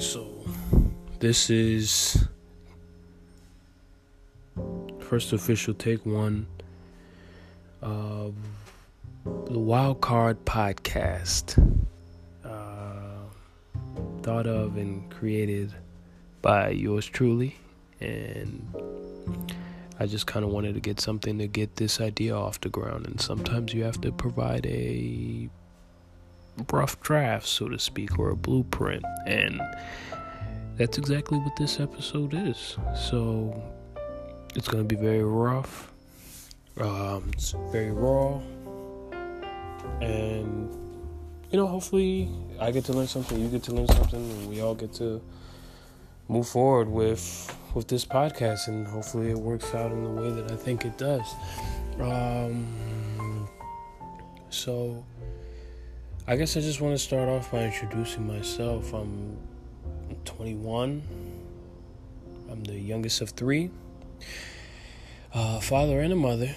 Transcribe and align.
So, 0.00 0.26
this 1.18 1.50
is 1.50 2.26
first 4.98 5.34
official 5.34 5.74
take 5.74 6.06
one 6.06 6.46
of 7.82 8.34
the 9.26 9.58
Wild 9.58 10.00
Card 10.00 10.42
Podcast. 10.46 11.58
Uh, 12.42 13.28
thought 14.22 14.46
of 14.46 14.78
and 14.78 15.10
created 15.10 15.74
by 16.40 16.70
yours 16.70 17.04
truly, 17.04 17.58
and 18.00 18.74
I 19.98 20.06
just 20.06 20.26
kind 20.26 20.46
of 20.46 20.50
wanted 20.50 20.72
to 20.76 20.80
get 20.80 20.98
something 20.98 21.36
to 21.36 21.46
get 21.46 21.76
this 21.76 22.00
idea 22.00 22.34
off 22.34 22.58
the 22.62 22.70
ground. 22.70 23.06
And 23.06 23.20
sometimes 23.20 23.74
you 23.74 23.84
have 23.84 24.00
to 24.00 24.12
provide 24.12 24.64
a 24.64 25.50
rough 26.72 27.00
draft, 27.00 27.46
so 27.46 27.68
to 27.68 27.78
speak, 27.78 28.18
or 28.18 28.30
a 28.30 28.36
blueprint. 28.36 29.04
And 29.26 29.60
that's 30.76 30.98
exactly 30.98 31.38
what 31.38 31.56
this 31.56 31.80
episode 31.80 32.34
is. 32.34 32.76
So 32.96 33.62
it's 34.54 34.68
going 34.68 34.86
to 34.86 34.96
be 34.96 35.00
very 35.00 35.24
rough, 35.24 35.92
um, 36.80 37.30
it's 37.34 37.54
very 37.70 37.92
raw, 37.92 38.40
and 40.00 40.76
you 41.50 41.56
know, 41.58 41.66
hopefully, 41.66 42.28
I 42.60 42.70
get 42.70 42.84
to 42.84 42.92
learn 42.92 43.08
something, 43.08 43.40
you 43.40 43.48
get 43.48 43.64
to 43.64 43.72
learn 43.72 43.88
something, 43.88 44.20
and 44.20 44.48
we 44.48 44.60
all 44.60 44.74
get 44.74 44.92
to 44.94 45.20
move 46.28 46.48
forward 46.48 46.88
with 46.88 47.56
with 47.74 47.88
this 47.88 48.04
podcast, 48.04 48.68
and 48.68 48.86
hopefully, 48.86 49.30
it 49.30 49.38
works 49.38 49.74
out 49.74 49.90
in 49.90 50.04
the 50.04 50.10
way 50.10 50.30
that 50.30 50.50
I 50.50 50.56
think 50.56 50.84
it 50.84 50.96
does. 50.96 51.26
Um, 52.00 53.48
so 54.48 55.04
I 56.30 56.36
guess 56.36 56.56
I 56.56 56.60
just 56.60 56.80
want 56.80 56.94
to 56.94 56.98
start 56.98 57.28
off 57.28 57.50
by 57.50 57.64
introducing 57.64 58.24
myself. 58.24 58.92
I'm 58.94 59.36
21. 60.24 61.02
I'm 62.48 62.62
the 62.62 62.78
youngest 62.78 63.20
of 63.20 63.30
three, 63.30 63.68
a 65.34 65.60
father 65.60 65.98
and 65.98 66.12
a 66.12 66.16
mother, 66.16 66.54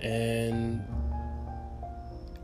and 0.00 0.84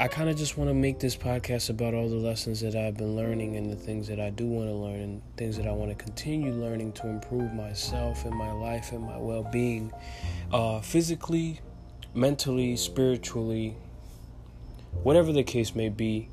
I 0.00 0.08
kind 0.08 0.28
of 0.28 0.36
just 0.36 0.58
want 0.58 0.68
to 0.68 0.74
make 0.74 0.98
this 0.98 1.16
podcast 1.16 1.70
about 1.70 1.94
all 1.94 2.08
the 2.08 2.16
lessons 2.16 2.62
that 2.62 2.74
I've 2.74 2.96
been 2.96 3.14
learning 3.14 3.54
and 3.56 3.70
the 3.70 3.76
things 3.76 4.08
that 4.08 4.18
I 4.18 4.30
do 4.30 4.48
want 4.48 4.68
to 4.68 4.74
learn 4.74 5.00
and 5.00 5.22
things 5.36 5.56
that 5.58 5.68
I 5.68 5.70
want 5.70 5.96
to 5.96 6.04
continue 6.04 6.52
learning 6.52 6.94
to 6.94 7.06
improve 7.06 7.52
myself 7.54 8.24
and 8.24 8.34
my 8.34 8.50
life 8.50 8.90
and 8.90 9.04
my 9.04 9.18
well 9.18 9.44
being, 9.52 9.92
uh, 10.52 10.80
physically, 10.80 11.60
mentally, 12.12 12.74
spiritually, 12.74 13.76
whatever 15.04 15.32
the 15.32 15.44
case 15.44 15.72
may 15.72 15.90
be 15.90 16.28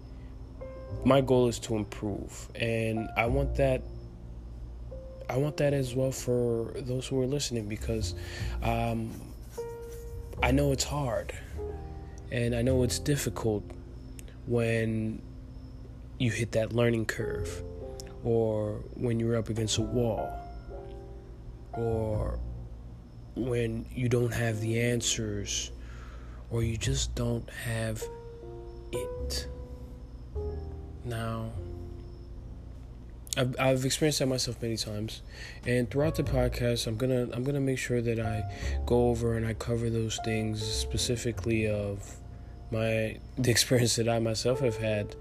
my 1.06 1.22
goal 1.22 1.48
is 1.48 1.60
to 1.60 1.76
improve. 1.76 2.50
And 2.56 3.10
i 3.18 3.26
want 3.26 3.56
that 3.56 3.82
i 5.30 5.38
want 5.38 5.58
that 5.58 5.74
as 5.74 5.96
well 5.96 6.12
for 6.12 6.74
those 6.82 7.08
who 7.08 7.20
are 7.22 7.26
listening 7.26 7.68
because 7.68 8.16
um, 8.62 9.12
i 10.42 10.52
know 10.52 10.72
it's 10.72 10.84
hard 10.84 11.34
and 12.32 12.56
i 12.56 12.62
know 12.62 12.84
it's 12.84 13.00
difficult 13.00 13.64
when 14.46 15.22
you 16.20 16.30
hit 16.30 16.52
that 16.52 16.74
learning 16.74 17.06
curve 17.06 17.64
or 18.24 18.84
when 18.96 19.20
you're 19.20 19.38
up 19.38 19.50
against 19.50 19.78
a 19.78 19.82
wall 19.82 20.30
or 21.74 22.40
when 23.36 23.86
you 23.92 24.08
don't 24.08 24.34
have 24.34 24.60
the 24.62 24.80
answers 24.80 25.72
or 26.52 26.62
you 26.62 26.78
just 26.78 27.16
don't 27.16 27.50
have 27.50 28.04
it 28.92 29.48
now, 31.06 31.52
I've, 33.36 33.56
I've 33.60 33.86
experienced 33.86 34.20
that 34.20 34.28
myself 34.28 34.62
many 34.62 34.78
times, 34.78 35.22
and 35.66 35.90
throughout 35.90 36.16
the 36.16 36.24
podcast, 36.24 36.86
I'm 36.86 36.98
gonna 36.98 37.28
I'm 37.34 37.44
gonna 37.44 37.60
make 37.60 37.80
sure 37.80 38.02
that 38.02 38.20
I 38.20 38.44
go 38.86 39.10
over 39.10 39.36
and 39.36 39.46
I 39.46 39.54
cover 39.54 39.90
those 39.90 40.20
things 40.24 40.62
specifically 40.62 41.68
of 41.68 42.18
my 42.72 43.18
the 43.38 43.52
experience 43.52 43.96
that 43.96 44.08
I 44.08 44.20
myself 44.20 44.60
have 44.60 44.78
had 44.78 45.16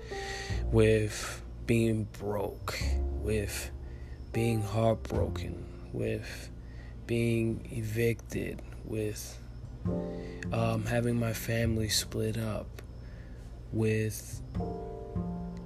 with 0.71 1.43
being 1.67 2.07
broke, 2.19 2.79
with 3.23 3.71
being 4.33 4.63
heartbroken, 4.63 5.65
with 5.93 6.51
being 7.07 7.67
evicted, 7.73 8.61
with 8.85 9.39
um, 10.53 10.85
having 10.85 11.19
my 11.19 11.33
family 11.33 11.89
split 11.89 12.37
up, 12.37 12.83
with 13.73 14.43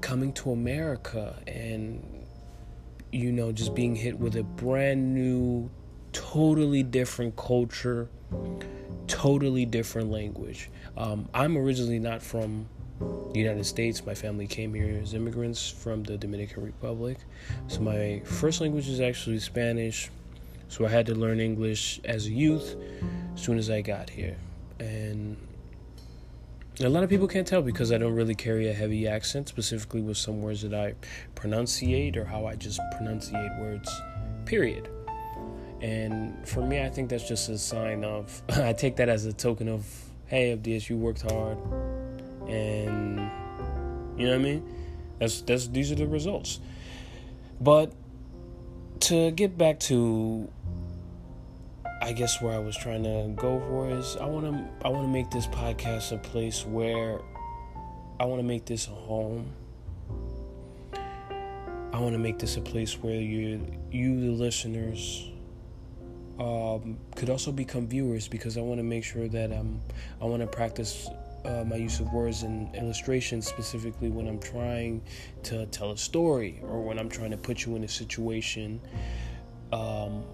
coming 0.01 0.33
to 0.35 0.53
America 0.53 1.41
and 1.47 2.27
you 3.13 3.33
know 3.33 3.53
just 3.53 3.75
being 3.75 3.95
hit 3.95 4.19
with 4.19 4.37
a 4.37 4.43
brand 4.43 5.15
new 5.15 5.71
totally 6.13 6.83
different 6.83 7.37
culture 7.37 8.09
totally 9.07 9.65
different 9.65 10.11
language. 10.11 10.71
Um, 10.97 11.29
i'm 11.35 11.57
originally 11.57 11.99
not 11.99 12.23
from 12.23 12.69
the 13.33 13.39
united 13.39 13.67
states. 13.67 14.05
My 14.05 14.15
family 14.15 14.47
came 14.47 14.73
here 14.75 14.99
as 15.03 15.15
immigrants 15.15 15.69
from 15.69 16.03
the 16.03 16.17
dominican 16.17 16.65
republic. 16.65 17.19
So 17.69 17.81
my 17.81 18.23
first 18.25 18.61
language 18.61 18.89
is 18.89 19.01
actually 19.01 19.39
spanish. 19.39 20.11
So 20.69 20.85
i 20.87 20.89
had 20.89 21.07
to 21.07 21.15
learn 21.15 21.41
english 21.41 22.01
as 22.05 22.27
a 22.27 22.31
youth 22.31 22.77
as 23.35 23.43
soon 23.43 23.59
as 23.59 23.71
i 23.71 23.81
got 23.81 24.11
here. 24.11 24.37
And 24.81 25.37
a 26.81 26.89
lot 26.89 27.03
of 27.03 27.09
people 27.09 27.27
can't 27.27 27.47
tell 27.47 27.63
because 27.63 27.91
I 27.91 27.99
don't 27.99 28.15
really 28.15 28.35
carry 28.35 28.69
a 28.69 28.73
heavy 28.73 29.09
accent, 29.09 29.49
specifically 29.49 30.03
with 30.03 30.19
some 30.19 30.43
words 30.43 30.63
that 30.63 30.75
I 30.75 30.95
pronunciate 31.35 32.17
or 32.17 32.25
how 32.25 32.47
I 32.47 32.55
just 32.55 32.81
pronunciate 32.95 33.59
words, 33.59 33.91
period. 34.45 34.91
And 35.81 36.47
for 36.47 36.67
me, 36.67 36.83
I 36.83 36.91
think 36.91 37.09
that's 37.09 37.27
just 37.27 37.49
a 37.49 37.57
sign 37.57 38.05
of, 38.05 38.43
I 38.51 38.75
take 38.75 38.97
that 38.97 39.09
as 39.09 39.25
a 39.25 39.33
token 39.33 39.69
of, 39.69 39.87
hey, 40.27 40.57
FDS, 40.57 40.91
you 40.91 40.99
worked 40.99 41.23
hard. 41.23 41.59
And, 42.47 43.31
you 44.19 44.27
know 44.27 44.33
what 44.33 44.41
I 44.41 44.43
mean? 44.43 44.75
That's, 45.19 45.41
that's, 45.41 45.69
these 45.69 45.91
are 45.93 45.97
the 45.97 46.07
results. 46.07 46.61
But 47.59 47.93
to 49.01 49.31
get 49.31 49.57
back 49.57 49.81
to 49.81 50.49
I 52.03 52.13
guess 52.13 52.43
where 52.43 52.53
I 52.53 52.59
was 52.59 52.77
trying 52.77 53.05
to 53.05 53.33
go 53.35 53.59
for 53.61 53.91
is 53.91 54.17
I 54.17 54.27
want 54.27 54.47
to 54.47 54.87
I 54.87 54.91
want 54.91 55.07
to 55.07 55.13
make 55.13 55.31
this 55.31 55.47
podcast 55.47 56.13
a 56.13 56.19
place 56.19 56.65
where 56.67 57.21
I 58.21 58.25
want 58.25 58.41
to 58.41 58.47
make 58.47 58.67
this 58.67 58.87
a 58.87 58.91
home. 58.91 59.53
I 60.93 62.01
want 62.01 62.13
to 62.13 62.19
make 62.19 62.39
this 62.39 62.57
a 62.57 62.61
place 62.61 63.03
where 63.03 63.15
you 63.15 63.67
you 63.91 64.21
the 64.21 64.31
listeners 64.31 65.31
um, 66.39 66.99
could 67.15 67.31
also 67.31 67.51
become 67.51 67.87
viewers 67.87 68.29
because 68.29 68.59
I 68.59 68.61
want 68.61 68.79
to 68.79 68.85
make 68.85 69.05
sure 69.05 69.29
that 69.29 69.53
um, 69.53 69.81
I 70.21 70.27
want 70.27 70.43
to 70.43 70.47
practice 70.47 71.09
uh, 71.47 71.65
my 71.65 71.77
use 71.77 72.01
of 72.01 72.13
words 72.13 72.43
and 72.43 72.75
illustrations 72.75 73.47
specifically 73.47 74.11
when 74.11 74.29
I'm 74.29 74.39
trying 74.39 75.03
to 75.45 75.65
tell 75.67 75.93
a 75.93 75.97
story 75.97 76.61
or 76.63 76.83
when 76.83 76.99
I'm 76.99 77.09
trying 77.09 77.31
to 77.31 77.37
put 77.37 77.65
you 77.65 77.77
in 77.77 77.85
a 77.85 77.89
situation 77.89 78.81
um, 79.73 80.25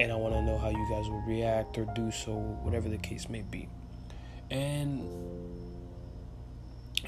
and 0.00 0.10
I 0.10 0.16
want 0.16 0.32
to 0.34 0.42
know 0.42 0.56
how 0.56 0.70
you 0.70 0.86
guys 0.88 1.10
will 1.10 1.22
react 1.26 1.76
or 1.76 1.84
do 1.94 2.10
so, 2.10 2.32
whatever 2.32 2.88
the 2.88 2.96
case 2.96 3.28
may 3.28 3.42
be. 3.42 3.68
And 4.50 5.06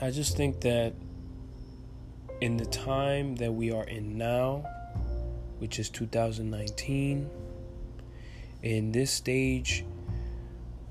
I 0.02 0.10
just 0.10 0.36
think 0.36 0.60
that 0.60 0.92
in 2.42 2.58
the 2.58 2.66
time 2.66 3.36
that 3.36 3.50
we 3.50 3.72
are 3.72 3.84
in 3.84 4.18
now, 4.18 4.66
which 5.58 5.78
is 5.78 5.88
2019, 5.88 7.30
in 8.62 8.92
this 8.92 9.10
stage, 9.10 9.86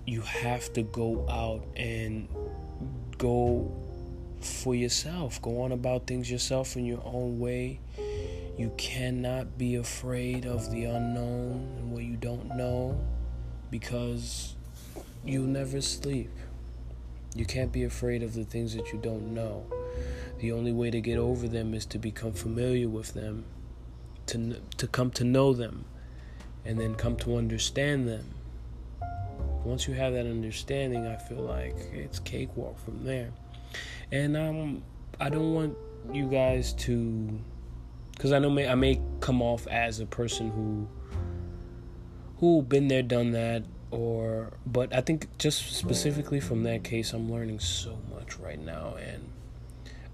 you 0.07 0.21
have 0.21 0.73
to 0.73 0.81
go 0.81 1.29
out 1.29 1.63
and 1.75 2.27
go 3.19 3.71
for 4.39 4.73
yourself, 4.73 5.39
go 5.43 5.61
on 5.61 5.71
about 5.71 6.07
things 6.07 6.31
yourself 6.31 6.75
in 6.75 6.83
your 6.83 7.01
own 7.05 7.39
way. 7.39 7.79
You 8.57 8.71
cannot 8.77 9.57
be 9.57 9.75
afraid 9.75 10.45
of 10.45 10.69
the 10.71 10.85
unknown 10.85 11.90
don't 12.21 12.55
know 12.55 12.97
because 13.69 14.55
you'll 15.25 15.47
never 15.47 15.81
sleep. 15.81 16.29
You 17.35 17.45
can't 17.45 17.71
be 17.71 17.83
afraid 17.83 18.23
of 18.23 18.33
the 18.33 18.43
things 18.43 18.75
that 18.75 18.93
you 18.93 18.99
don't 18.99 19.33
know. 19.33 19.65
The 20.39 20.51
only 20.51 20.71
way 20.71 20.91
to 20.91 21.01
get 21.01 21.17
over 21.17 21.47
them 21.47 21.73
is 21.73 21.85
to 21.87 21.97
become 21.97 22.33
familiar 22.33 22.87
with 22.87 23.13
them, 23.13 23.45
to, 24.27 24.61
to 24.77 24.87
come 24.87 25.11
to 25.11 25.23
know 25.23 25.53
them, 25.53 25.85
and 26.63 26.79
then 26.79 26.95
come 26.95 27.15
to 27.17 27.37
understand 27.37 28.07
them. 28.07 28.25
Once 29.63 29.87
you 29.87 29.93
have 29.93 30.13
that 30.13 30.25
understanding, 30.25 31.07
I 31.07 31.17
feel 31.17 31.41
like 31.41 31.75
it's 31.93 32.19
cakewalk 32.19 32.79
from 32.79 33.03
there. 33.03 33.31
And 34.11 34.35
um, 34.37 34.83
I 35.19 35.29
don't 35.29 35.53
want 35.53 35.77
you 36.11 36.27
guys 36.27 36.73
to 36.73 37.39
because 38.11 38.33
I 38.33 38.39
know 38.39 38.49
may, 38.51 38.67
I 38.67 38.75
may 38.75 39.01
come 39.19 39.41
off 39.41 39.65
as 39.67 39.99
a 39.99 40.05
person 40.05 40.51
who 40.51 40.87
who 42.41 42.63
been 42.63 42.87
there, 42.87 43.03
done 43.03 43.31
that, 43.31 43.63
or 43.91 44.51
but 44.65 44.93
I 44.93 45.01
think 45.01 45.37
just 45.37 45.73
specifically 45.75 46.39
from 46.39 46.63
that 46.63 46.83
case, 46.83 47.13
I'm 47.13 47.31
learning 47.31 47.59
so 47.59 47.99
much 48.13 48.37
right 48.39 48.59
now, 48.59 48.95
and 48.95 49.29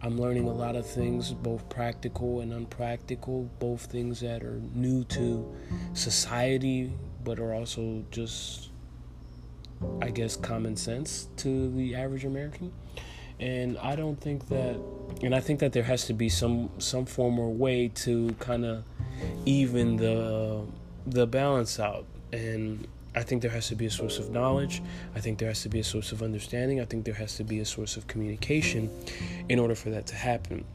I'm 0.01 0.19
learning 0.19 0.45
a 0.45 0.53
lot 0.53 0.75
of 0.75 0.85
things, 0.85 1.31
both 1.31 1.69
practical 1.69 2.41
and 2.41 2.51
unpractical, 2.51 3.49
both 3.59 3.85
things 3.85 4.19
that 4.19 4.43
are 4.43 4.61
new 4.75 5.05
to 5.05 5.55
society, 5.93 6.91
but 7.23 7.39
are 7.39 7.53
also 7.53 8.03
just, 8.11 8.71
I 10.01 10.09
guess, 10.09 10.35
common 10.35 10.75
sense 10.75 11.29
to 11.37 11.71
the 11.71 11.95
average 11.95 12.25
American. 12.25 12.73
And 13.39 13.77
I 13.77 13.95
don't 13.95 14.19
think 14.19 14.49
that, 14.49 14.77
and 15.23 15.33
I 15.33 15.39
think 15.39 15.61
that 15.61 15.71
there 15.71 15.83
has 15.83 16.05
to 16.07 16.13
be 16.13 16.27
some 16.27 16.71
some 16.79 17.05
form 17.05 17.39
or 17.39 17.53
way 17.53 17.87
to 18.03 18.33
kind 18.39 18.65
of 18.65 18.83
even 19.45 19.95
the 19.95 20.65
the 21.05 21.25
balance 21.25 21.79
out. 21.79 22.05
And 22.33 22.87
I 23.15 23.23
think 23.23 23.41
there 23.41 23.51
has 23.51 23.67
to 23.69 23.75
be 23.75 23.87
a 23.87 23.91
source 23.91 24.19
of 24.19 24.29
knowledge. 24.29 24.81
I 25.15 25.19
think 25.19 25.39
there 25.39 25.47
has 25.47 25.63
to 25.63 25.69
be 25.69 25.79
a 25.79 25.83
source 25.83 26.11
of 26.11 26.21
understanding. 26.21 26.79
I 26.79 26.85
think 26.85 27.05
there 27.05 27.15
has 27.15 27.35
to 27.37 27.43
be 27.43 27.59
a 27.59 27.65
source 27.65 27.97
of 27.97 28.05
communication 28.07 28.89
in 29.49 29.59
order 29.59 29.75
for 29.75 29.89
that 29.89 30.05
to 30.07 30.15
happen. 30.15 30.65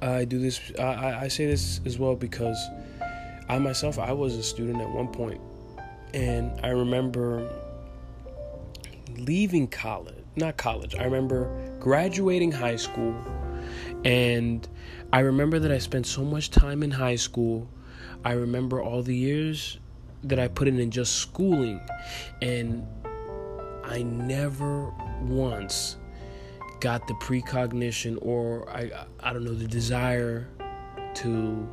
I 0.00 0.24
do 0.24 0.38
this, 0.38 0.60
I, 0.78 1.22
I 1.22 1.28
say 1.28 1.46
this 1.46 1.80
as 1.86 1.98
well 1.98 2.14
because 2.14 2.58
I 3.48 3.58
myself, 3.58 3.98
I 3.98 4.12
was 4.12 4.36
a 4.36 4.42
student 4.42 4.80
at 4.80 4.88
one 4.88 5.08
point, 5.08 5.40
and 6.12 6.52
I 6.62 6.68
remember 6.68 7.50
leaving 9.16 9.66
college, 9.66 10.24
not 10.36 10.56
college, 10.56 10.94
I 10.94 11.04
remember 11.04 11.50
graduating 11.80 12.52
high 12.52 12.76
school, 12.76 13.14
and 14.04 14.68
I 15.12 15.20
remember 15.20 15.58
that 15.58 15.72
I 15.72 15.78
spent 15.78 16.06
so 16.06 16.22
much 16.22 16.50
time 16.50 16.82
in 16.82 16.90
high 16.90 17.16
school. 17.16 17.68
I 18.24 18.32
remember 18.32 18.82
all 18.82 19.02
the 19.02 19.14
years 19.14 19.78
that 20.24 20.38
I 20.38 20.48
put 20.48 20.68
in 20.68 20.78
in 20.78 20.90
just 20.90 21.16
schooling, 21.16 21.80
and 22.42 22.86
I 23.84 24.02
never 24.02 24.92
once 25.22 25.96
got 26.80 27.06
the 27.08 27.14
precognition 27.14 28.18
or 28.20 28.68
I 28.68 28.90
I 29.20 29.32
don't 29.32 29.44
know 29.44 29.54
the 29.54 29.66
desire 29.66 30.46
to 31.14 31.68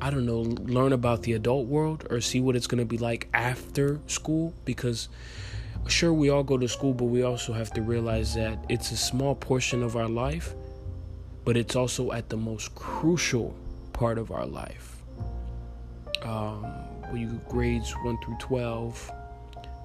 I 0.00 0.10
don't 0.10 0.26
know 0.26 0.40
learn 0.40 0.92
about 0.92 1.22
the 1.22 1.32
adult 1.34 1.66
world 1.66 2.06
or 2.10 2.20
see 2.20 2.40
what 2.40 2.56
it's 2.56 2.66
going 2.66 2.78
to 2.78 2.84
be 2.84 2.98
like 2.98 3.28
after 3.34 4.00
school 4.06 4.52
because 4.64 5.08
sure 5.88 6.12
we 6.12 6.30
all 6.30 6.42
go 6.44 6.58
to 6.58 6.68
school 6.68 6.92
but 6.92 7.06
we 7.06 7.22
also 7.22 7.52
have 7.52 7.72
to 7.72 7.82
realize 7.82 8.34
that 8.34 8.64
it's 8.68 8.92
a 8.92 8.96
small 8.96 9.34
portion 9.34 9.82
of 9.82 9.96
our 9.96 10.08
life 10.08 10.54
but 11.44 11.56
it's 11.56 11.74
also 11.74 12.12
at 12.12 12.28
the 12.28 12.36
most 12.36 12.74
crucial 12.74 13.54
part 13.92 14.18
of 14.18 14.30
our 14.30 14.46
life 14.46 14.91
um, 16.24 16.64
when 17.10 17.20
you 17.20 17.40
grades 17.48 17.92
1 18.02 18.18
through 18.24 18.36
12 18.38 19.10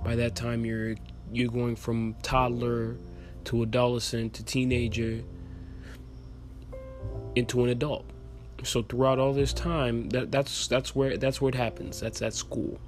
by 0.03 0.15
that 0.15 0.35
time 0.35 0.65
you're 0.65 0.95
you're 1.31 1.49
going 1.49 1.75
from 1.75 2.15
toddler 2.21 2.97
to 3.43 3.63
adolescent 3.63 4.33
to 4.33 4.43
teenager 4.43 5.23
into 7.35 7.63
an 7.63 7.69
adult. 7.69 8.05
So 8.63 8.81
throughout 8.81 9.19
all 9.19 9.33
this 9.33 9.53
time 9.53 10.09
that 10.09 10.31
that's 10.31 10.67
that's 10.67 10.95
where 10.95 11.17
that's 11.17 11.39
where 11.39 11.49
it 11.49 11.55
happens. 11.55 11.99
That's 11.99 12.21
at 12.21 12.33
school. 12.33 12.79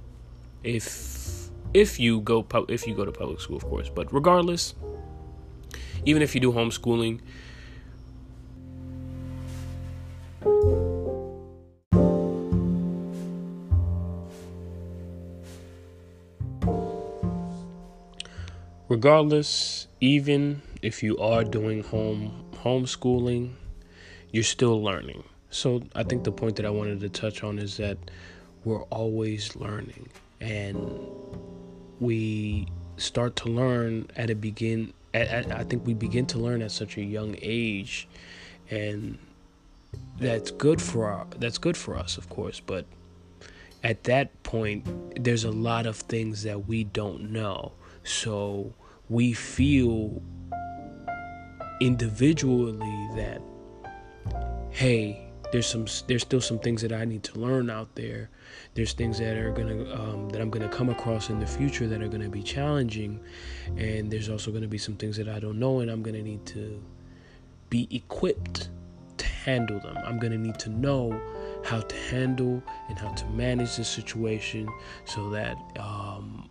If 0.62 1.50
if 1.72 2.00
you 2.00 2.20
go 2.20 2.46
if 2.68 2.86
you 2.86 2.94
go 2.94 3.04
to 3.04 3.12
public 3.12 3.40
school 3.40 3.56
of 3.56 3.64
course. 3.64 3.88
But 3.88 4.12
regardless 4.12 4.74
even 6.04 6.22
if 6.22 6.34
you 6.34 6.40
do 6.40 6.52
homeschooling 6.52 7.20
regardless, 18.90 19.86
even 20.00 20.60
if 20.82 21.02
you 21.02 21.16
are 21.18 21.44
doing 21.44 21.82
home 21.84 22.44
homeschooling, 22.64 23.52
you're 24.32 24.42
still 24.42 24.82
learning. 24.82 25.22
So 25.48 25.82
I 25.94 26.02
think 26.02 26.24
the 26.24 26.32
point 26.32 26.56
that 26.56 26.66
I 26.66 26.70
wanted 26.70 27.00
to 27.00 27.08
touch 27.08 27.42
on 27.42 27.58
is 27.58 27.78
that 27.78 27.96
we're 28.64 28.82
always 28.84 29.56
learning. 29.56 30.08
And 30.40 31.06
we 32.00 32.66
start 32.96 33.36
to 33.36 33.48
learn 33.48 34.08
at 34.16 34.28
a 34.28 34.34
begin 34.34 34.92
at, 35.14 35.28
at, 35.28 35.52
I 35.52 35.64
think 35.64 35.86
we 35.86 35.94
begin 35.94 36.26
to 36.26 36.38
learn 36.38 36.60
at 36.60 36.72
such 36.72 36.98
a 36.98 37.02
young 37.02 37.36
age. 37.40 38.08
And 38.70 39.18
that's 40.18 40.50
good 40.50 40.82
for 40.82 41.06
our 41.06 41.26
that's 41.38 41.58
good 41.58 41.76
for 41.76 41.96
us 41.96 42.16
of 42.16 42.28
course 42.28 42.60
but 42.60 42.84
at 43.82 44.04
that 44.04 44.40
point 44.44 44.86
there's 45.24 45.42
a 45.42 45.50
lot 45.50 45.84
of 45.84 45.96
things 45.96 46.44
that 46.44 46.68
we 46.68 46.84
don't 46.84 47.32
know 47.32 47.72
so 48.10 48.72
we 49.08 49.32
feel 49.32 50.22
individually 51.80 53.08
that 53.16 53.40
hey 54.70 55.30
there's 55.52 55.66
some 55.66 55.86
there's 56.06 56.22
still 56.22 56.40
some 56.40 56.58
things 56.58 56.82
that 56.82 56.92
I 56.92 57.04
need 57.04 57.22
to 57.24 57.38
learn 57.38 57.70
out 57.70 57.94
there. 57.94 58.30
There's 58.74 58.92
things 58.92 59.18
that 59.18 59.36
are 59.36 59.50
gonna 59.50 59.92
um, 59.94 60.28
that 60.30 60.40
I'm 60.40 60.50
gonna 60.50 60.68
come 60.68 60.88
across 60.90 61.28
in 61.28 61.40
the 61.40 61.46
future 61.46 61.88
that 61.88 62.00
are 62.02 62.08
gonna 62.08 62.28
be 62.28 62.42
challenging. 62.42 63.20
And 63.76 64.10
there's 64.10 64.28
also 64.28 64.52
gonna 64.52 64.68
be 64.68 64.78
some 64.78 64.94
things 64.94 65.16
that 65.16 65.28
I 65.28 65.40
don't 65.40 65.58
know 65.58 65.80
and 65.80 65.90
I'm 65.90 66.02
gonna 66.02 66.22
need 66.22 66.46
to 66.46 66.80
be 67.68 67.88
equipped 67.90 68.68
to 69.16 69.26
handle 69.26 69.80
them. 69.80 69.96
I'm 70.04 70.18
gonna 70.18 70.38
need 70.38 70.58
to 70.60 70.70
know 70.70 71.20
how 71.64 71.80
to 71.80 71.96
handle 71.96 72.62
and 72.88 72.98
how 72.98 73.12
to 73.12 73.26
manage 73.26 73.76
the 73.76 73.84
situation 73.84 74.68
so 75.04 75.30
that 75.30 75.56
um, 75.78 76.49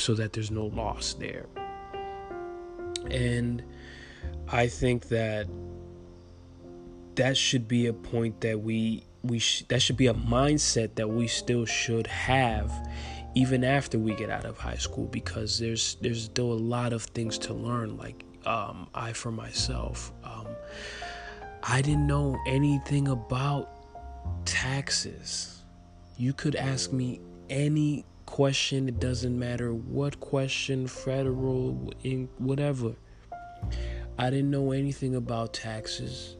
so 0.00 0.14
that 0.14 0.32
there's 0.32 0.50
no 0.50 0.66
loss 0.66 1.14
there. 1.14 1.46
And 3.10 3.62
I 4.48 4.66
think 4.66 5.08
that 5.08 5.46
that 7.14 7.36
should 7.36 7.68
be 7.68 7.86
a 7.86 7.92
point 7.92 8.40
that 8.40 8.60
we 8.60 9.04
we 9.22 9.38
sh- 9.38 9.64
that 9.68 9.82
should 9.82 9.96
be 9.96 10.06
a 10.06 10.14
mindset 10.14 10.94
that 10.94 11.08
we 11.08 11.26
still 11.26 11.66
should 11.66 12.06
have 12.06 12.72
even 13.34 13.62
after 13.62 13.98
we 13.98 14.14
get 14.14 14.30
out 14.30 14.44
of 14.44 14.58
high 14.58 14.76
school 14.76 15.06
because 15.06 15.58
there's 15.58 15.96
there's 16.00 16.24
still 16.24 16.52
a 16.52 16.54
lot 16.54 16.92
of 16.92 17.02
things 17.02 17.38
to 17.38 17.54
learn. 17.54 17.96
Like 17.96 18.24
um, 18.46 18.88
I 18.94 19.12
for 19.12 19.30
myself 19.30 20.12
um, 20.24 20.46
I 21.62 21.82
didn't 21.82 22.06
know 22.06 22.38
anything 22.46 23.08
about 23.08 23.70
taxes. 24.46 25.62
You 26.16 26.32
could 26.32 26.56
ask 26.56 26.92
me 26.92 27.20
any 27.48 28.04
question. 28.30 28.88
It 28.88 29.00
doesn't 29.00 29.36
matter 29.36 29.74
what 29.74 30.20
question, 30.20 30.86
federal, 30.86 31.92
in 32.04 32.28
whatever. 32.38 32.94
I 34.18 34.30
didn't 34.30 34.50
know 34.50 34.70
anything 34.70 35.16
about 35.16 35.52
taxes. 35.52 36.36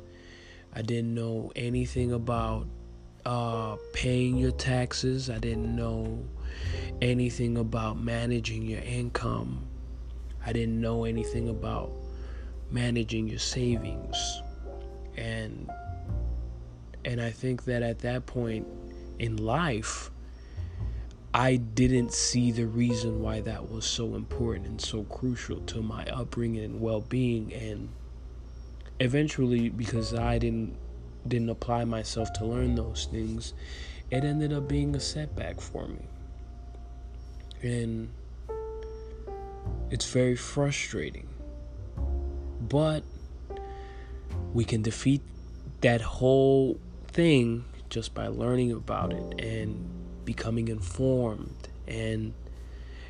I 0.73 0.82
didn't 0.82 1.14
know 1.14 1.50
anything 1.56 2.12
about 2.12 2.68
uh, 3.26 3.76
paying 3.92 4.37
your 4.37 4.52
taxes. 4.52 5.28
I 5.28 5.38
didn't 5.38 5.75
know 5.75 6.25
anything 7.02 7.59
about 7.59 7.99
managing 7.99 8.62
your 8.62 8.82
income. 8.82 9.66
I 10.47 10.52
didn't 10.52 10.80
know 10.80 11.04
anything 11.04 11.49
about 11.49 11.90
managing 12.70 13.26
your 13.26 13.40
savings. 13.40 14.42
And 15.16 15.68
and 17.04 17.20
I 17.20 17.30
think 17.30 17.64
that 17.64 17.82
at 17.82 17.99
that 18.00 18.26
point 18.26 18.66
in 19.18 19.38
life, 19.38 20.10
I 21.32 21.56
didn't 21.56 22.12
see 22.12 22.50
the 22.50 22.66
reason 22.66 23.22
why 23.22 23.40
that 23.42 23.70
was 23.70 23.84
so 23.84 24.14
important 24.14 24.66
and 24.66 24.80
so 24.80 25.04
crucial 25.04 25.60
to 25.60 25.80
my 25.80 26.04
upbringing 26.06 26.64
and 26.64 26.80
well-being. 26.80 27.52
And 27.52 27.90
eventually 28.99 29.68
because 29.68 30.12
I 30.14 30.38
didn't 30.38 30.76
didn't 31.26 31.50
apply 31.50 31.84
myself 31.84 32.32
to 32.32 32.46
learn 32.46 32.75
those 32.75 33.06
things 33.10 33.52
it 34.10 34.25
ended 34.25 34.52
up 34.52 34.68
being 34.68 34.94
a 34.96 35.00
setback 35.00 35.60
for 35.60 35.87
me. 35.87 36.00
And 37.62 38.10
it's 39.90 40.10
very 40.10 40.37
frustrating. 40.37 41.28
But 42.60 43.04
we 44.52 44.64
can 44.64 44.82
defeat 44.82 45.22
that 45.80 46.00
whole 46.00 46.78
thing 47.08 47.64
just 47.88 48.14
by 48.14 48.26
learning 48.26 48.72
about 48.72 49.12
it. 49.12 49.40
And 49.40 49.89
becoming 50.32 50.68
informed 50.68 51.68
and 51.88 52.32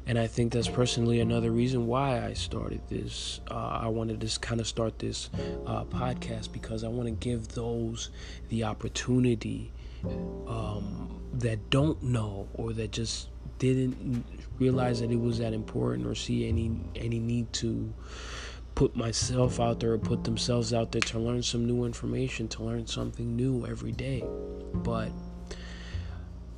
and 0.06 0.18
I 0.18 0.26
think 0.26 0.52
that's 0.52 0.68
personally 0.68 1.20
another 1.20 1.50
reason 1.50 1.86
why 1.86 2.24
I 2.24 2.32
started 2.32 2.80
this. 2.88 3.40
Uh, 3.50 3.80
I 3.82 3.88
wanted 3.88 4.20
to 4.22 4.40
kind 4.40 4.60
of 4.60 4.66
start 4.66 4.98
this 4.98 5.28
uh, 5.66 5.84
podcast 5.84 6.50
because 6.52 6.82
I 6.82 6.88
want 6.88 7.06
to 7.06 7.12
give 7.12 7.48
those 7.48 8.10
the 8.48 8.64
opportunity 8.64 9.70
um, 10.48 11.20
that 11.34 11.70
don't 11.70 12.02
know 12.02 12.48
or 12.54 12.72
that 12.72 12.90
just 12.90 13.28
didn't 13.58 14.24
realize 14.58 15.00
that 15.00 15.10
it 15.10 15.20
was 15.20 15.38
that 15.38 15.52
important 15.52 16.06
or 16.06 16.14
see 16.14 16.48
any 16.48 16.72
any 16.96 17.18
need 17.18 17.52
to 17.52 17.92
put 18.74 18.96
myself 18.96 19.60
out 19.60 19.78
there 19.80 19.92
or 19.92 19.98
put 19.98 20.24
themselves 20.24 20.72
out 20.72 20.90
there 20.92 21.02
to 21.02 21.18
learn 21.18 21.42
some 21.42 21.66
new 21.66 21.84
information 21.84 22.48
to 22.48 22.64
learn 22.64 22.86
something 22.86 23.36
new 23.36 23.66
every 23.66 23.92
day 23.92 24.24
but 24.72 25.10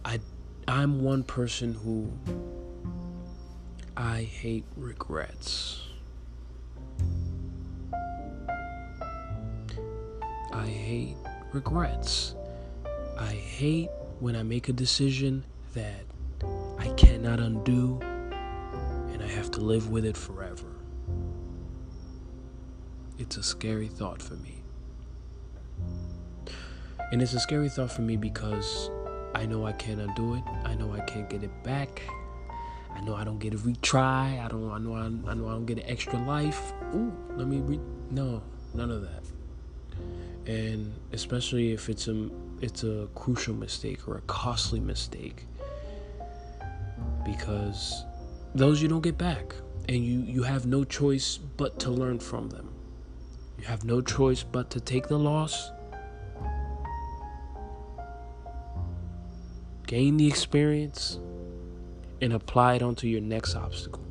I 0.04 0.20
I'm 0.68 1.02
one 1.02 1.24
person 1.24 1.74
who 1.74 2.12
I 3.96 4.22
hate 4.22 4.64
regrets. 4.76 5.82
I 10.52 10.66
hate 10.66 11.16
regrets. 11.52 12.36
I 13.18 13.32
hate 13.32 13.90
when 14.20 14.36
I 14.36 14.42
make 14.44 14.68
a 14.68 14.72
decision 14.72 15.44
that 15.74 16.04
I 16.78 16.88
cannot 16.96 17.40
undo 17.40 17.98
and 18.02 19.22
I 19.22 19.26
have 19.26 19.50
to 19.52 19.60
live 19.60 19.90
with 19.90 20.04
it 20.04 20.16
forever. 20.16 20.66
It's 23.18 23.36
a 23.36 23.42
scary 23.42 23.88
thought 23.88 24.22
for 24.22 24.34
me. 24.34 24.62
And 27.10 27.20
it's 27.20 27.34
a 27.34 27.40
scary 27.40 27.68
thought 27.68 27.90
for 27.90 28.02
me 28.02 28.16
because 28.16 28.90
I 29.34 29.46
know 29.46 29.66
I 29.66 29.72
can't 29.72 30.00
undo 30.00 30.34
it. 30.34 30.42
I 30.64 30.74
know 30.74 30.92
I 30.92 31.00
can't 31.00 31.28
get 31.28 31.42
it 31.42 31.62
back. 31.62 32.02
I 32.94 33.00
know 33.00 33.14
I 33.14 33.24
don't 33.24 33.38
get 33.38 33.54
a 33.54 33.56
retry. 33.56 34.44
I 34.44 34.48
don't. 34.48 34.70
I 34.70 34.78
know. 34.78 34.94
I, 34.94 35.30
I 35.30 35.34
know 35.34 35.48
I 35.48 35.52
don't 35.52 35.66
get 35.66 35.78
an 35.78 35.88
extra 35.88 36.18
life. 36.24 36.72
Ooh, 36.94 37.12
let 37.36 37.46
me 37.46 37.60
re. 37.60 37.80
No, 38.10 38.42
none 38.74 38.90
of 38.90 39.02
that. 39.02 39.24
And 40.46 40.92
especially 41.12 41.72
if 41.72 41.88
it's 41.88 42.08
a 42.08 42.28
it's 42.60 42.84
a 42.84 43.08
crucial 43.14 43.54
mistake 43.54 44.06
or 44.06 44.18
a 44.18 44.20
costly 44.22 44.80
mistake, 44.80 45.46
because 47.24 48.04
those 48.54 48.82
you 48.82 48.88
don't 48.88 49.02
get 49.02 49.16
back, 49.16 49.54
and 49.88 50.04
you 50.04 50.20
you 50.20 50.42
have 50.42 50.66
no 50.66 50.84
choice 50.84 51.38
but 51.38 51.78
to 51.80 51.90
learn 51.90 52.18
from 52.18 52.50
them. 52.50 52.68
You 53.58 53.64
have 53.64 53.84
no 53.84 54.00
choice 54.00 54.42
but 54.42 54.70
to 54.70 54.80
take 54.80 55.08
the 55.08 55.18
loss, 55.18 55.70
gain 59.92 60.16
the 60.16 60.26
experience, 60.26 61.18
and 62.22 62.32
apply 62.32 62.76
it 62.76 62.82
onto 62.82 63.06
your 63.06 63.20
next 63.20 63.54
obstacle. 63.54 64.02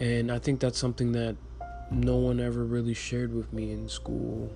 And 0.00 0.32
I 0.32 0.40
think 0.40 0.58
that's 0.58 0.76
something 0.76 1.12
that 1.12 1.36
no 1.88 2.16
one 2.16 2.40
ever 2.40 2.64
really 2.64 2.94
shared 2.94 3.32
with 3.32 3.52
me 3.52 3.70
in 3.70 3.88
school. 3.88 4.50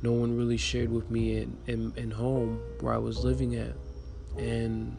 No 0.00 0.12
one 0.12 0.34
really 0.34 0.56
shared 0.56 0.90
with 0.90 1.10
me 1.10 1.36
in, 1.36 1.58
in, 1.66 1.92
in 1.96 2.10
home 2.10 2.58
where 2.80 2.94
I 2.94 2.96
was 2.96 3.22
living 3.22 3.54
at. 3.54 3.74
And 4.38 4.96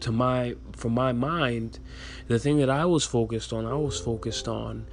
to 0.00 0.10
my 0.10 0.56
for 0.72 0.90
my 0.90 1.12
mind, 1.12 1.78
the 2.26 2.40
thing 2.40 2.58
that 2.58 2.70
I 2.70 2.84
was 2.84 3.04
focused 3.04 3.52
on, 3.52 3.64
I 3.64 3.74
was 3.74 4.00
focused 4.00 4.48
on 4.48 4.86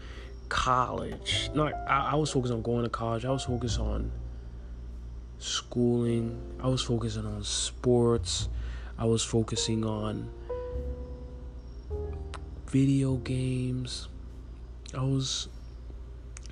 college. 0.50 1.50
Not 1.56 1.74
I, 1.90 2.12
I 2.12 2.16
was 2.18 2.30
focused 2.30 2.54
on 2.54 2.62
going 2.62 2.84
to 2.84 2.90
college. 2.90 3.26
I 3.26 3.32
was 3.32 3.46
focused 3.46 3.80
on 3.80 4.12
schooling. 5.44 6.40
I 6.62 6.68
was 6.68 6.82
focusing 6.82 7.26
on 7.26 7.44
sports. 7.44 8.50
I 8.98 9.06
was 9.06 9.24
focusing 9.24 9.84
on 9.84 10.30
video 12.68 13.16
games. 13.18 14.08
I 14.94 15.02
was 15.02 15.50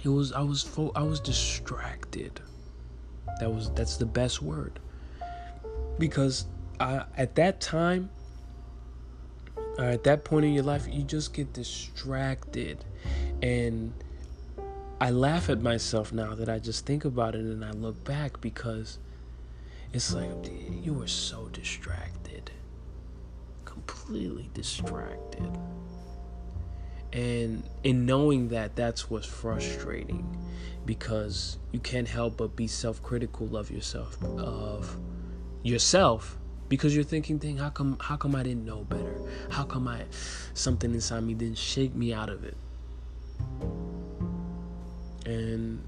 it 0.04 0.10
was 0.10 0.32
I 0.34 0.42
was 0.42 0.64
fo- 0.64 0.92
I 0.96 1.04
was 1.04 1.20
distracted. 1.20 2.40
That 3.40 3.54
was 3.54 3.72
that's 3.72 3.98
the 3.98 4.06
best 4.06 4.42
word. 4.42 4.80
Because 5.98 6.46
I, 6.80 7.04
at 7.18 7.36
that 7.36 7.60
time 7.62 8.10
uh, 9.78 9.84
at 9.84 10.04
that 10.04 10.24
point 10.24 10.46
in 10.46 10.54
your 10.54 10.64
life 10.64 10.88
you 10.90 11.04
just 11.04 11.34
get 11.34 11.54
distracted 11.54 12.84
and 13.42 13.94
I 15.02 15.12
laugh 15.12 15.50
at 15.50 15.62
myself 15.62 16.12
now 16.12 16.36
that 16.36 16.50
I 16.50 16.60
just 16.60 16.86
think 16.86 17.06
about 17.06 17.34
it 17.34 17.42
and 17.42 17.64
I 17.64 17.72
look 17.72 18.04
back 18.04 18.42
because 18.42 19.00
it's 19.94 20.14
like 20.14 20.30
you 20.84 20.94
were 20.94 21.08
so 21.08 21.48
distracted. 21.54 22.52
Completely 23.64 24.50
distracted. 24.54 25.58
And 27.14 27.64
in 27.84 28.06
knowing 28.06 28.50
that 28.50 28.76
that's 28.76 29.10
what's 29.10 29.26
frustrating 29.26 30.38
because 30.86 31.58
you 31.72 31.80
can't 31.80 32.08
help 32.08 32.38
but 32.38 32.56
be 32.56 32.68
self-critical 32.68 33.56
of 33.56 33.72
yourself 33.72 34.22
of 34.24 34.98
yourself 35.64 36.38
because 36.68 36.96
you're 36.96 37.04
thinking 37.04 37.40
thing 37.40 37.58
how 37.58 37.70
come 37.70 37.98
how 38.00 38.16
come 38.16 38.36
I 38.36 38.44
didn't 38.44 38.66
know 38.66 38.84
better? 38.84 39.16
How 39.50 39.64
come 39.64 39.88
I 39.88 40.04
something 40.54 40.94
inside 40.94 41.24
me 41.24 41.36
didn't 41.36 41.58
shake 41.58 41.96
me 41.96 42.14
out 42.14 42.30
of 42.30 42.44
it? 42.44 42.58
And 45.30 45.84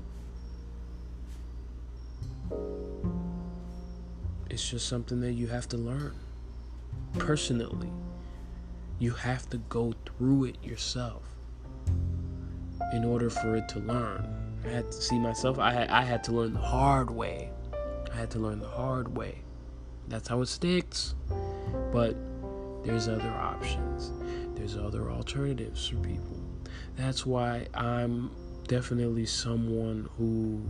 it's 4.52 4.70
just 4.70 4.88
something 4.88 5.20
that 5.22 5.32
you 5.32 5.48
have 5.48 5.68
to 5.70 5.78
learn 5.78 6.14
personally. 7.18 7.90
You 9.00 9.14
have 9.14 9.50
to 9.50 9.58
go 9.58 9.96
through 10.06 10.44
it 10.44 10.64
yourself 10.64 11.24
in 12.94 13.04
order 13.04 13.32
for 13.32 13.56
it 13.56 13.68
to 13.70 13.80
learn. 13.80 14.62
I 14.64 14.68
had 14.68 14.92
to 14.92 15.02
see 15.02 15.18
myself. 15.18 15.58
I 15.58 15.72
had, 15.72 15.90
I 15.90 16.04
had 16.04 16.24
to 16.26 16.34
learn 16.34 16.54
the 16.54 16.60
hard 16.60 17.10
way. 17.10 17.50
I 18.14 18.16
had 18.16 18.30
to 18.32 18.40
learn 18.40 18.60
the 18.60 18.68
hard 18.68 19.18
way. 19.18 19.40
That's 20.08 20.28
how 20.28 20.42
it 20.42 20.50
sticks. 20.50 21.16
But 21.92 22.16
there's 22.84 23.08
other 23.08 23.32
options. 23.32 24.12
There's 24.54 24.78
other 24.78 25.10
alternatives 25.10 25.88
for 25.88 25.96
people. 25.96 26.38
That's 26.96 27.26
why 27.26 27.66
I'm 27.74 28.30
definitely 28.72 29.26
someone 29.26 30.08
who 30.18 30.66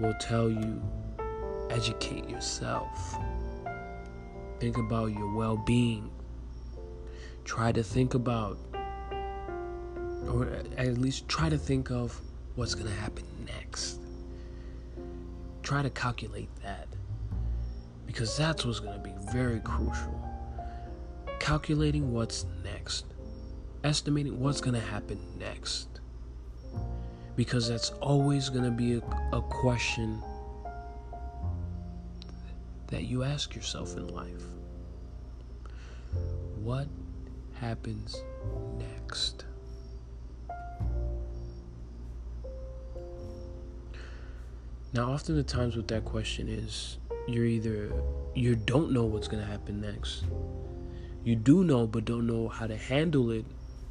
will 0.00 0.14
tell 0.14 0.50
you 0.50 0.82
educate 1.70 2.28
yourself. 2.28 3.16
Think 4.58 4.76
about 4.76 5.12
your 5.12 5.32
well 5.32 5.56
being. 5.58 6.10
Try 7.44 7.70
to 7.70 7.84
think 7.84 8.14
about, 8.14 8.58
or 10.26 10.48
at 10.76 10.98
least 10.98 11.28
try 11.28 11.48
to 11.48 11.56
think 11.56 11.92
of 11.92 12.20
what's 12.56 12.74
going 12.74 12.88
to 12.88 13.00
happen 13.00 13.24
next. 13.46 14.00
Try 15.62 15.82
to 15.82 15.90
calculate 15.90 16.50
that. 16.64 16.88
Because 18.08 18.36
that's 18.36 18.66
what's 18.66 18.80
going 18.80 19.00
to 19.00 19.08
be 19.08 19.14
very 19.32 19.60
crucial. 19.60 20.20
Calculating 21.38 22.12
what's 22.12 22.44
next, 22.64 23.04
estimating 23.84 24.40
what's 24.40 24.60
going 24.60 24.74
to 24.74 24.80
happen 24.80 25.20
next 25.38 25.89
because 27.40 27.66
that's 27.66 27.88
always 28.02 28.50
going 28.50 28.66
to 28.66 28.70
be 28.70 28.96
a, 28.96 29.02
a 29.34 29.40
question 29.40 30.22
that 32.88 33.04
you 33.04 33.24
ask 33.24 33.54
yourself 33.54 33.96
in 33.96 34.08
life. 34.08 34.44
What 36.56 36.86
happens 37.54 38.22
next? 38.76 39.46
Now, 44.92 45.10
often 45.10 45.34
the 45.34 45.42
times 45.42 45.76
with 45.76 45.88
that 45.88 46.04
question 46.04 46.46
is 46.46 46.98
you're 47.26 47.46
either 47.46 47.90
you 48.34 48.54
don't 48.54 48.92
know 48.92 49.06
what's 49.06 49.28
going 49.28 49.42
to 49.42 49.50
happen 49.50 49.80
next. 49.80 50.24
You 51.24 51.36
do 51.36 51.64
know 51.64 51.86
but 51.86 52.04
don't 52.04 52.26
know 52.26 52.48
how 52.48 52.66
to 52.66 52.76
handle 52.76 53.30
it 53.30 53.46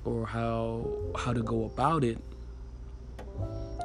or 0.05 0.27
how 0.27 0.87
how 1.17 1.33
to 1.33 1.41
go 1.41 1.65
about 1.65 2.03
it 2.03 2.19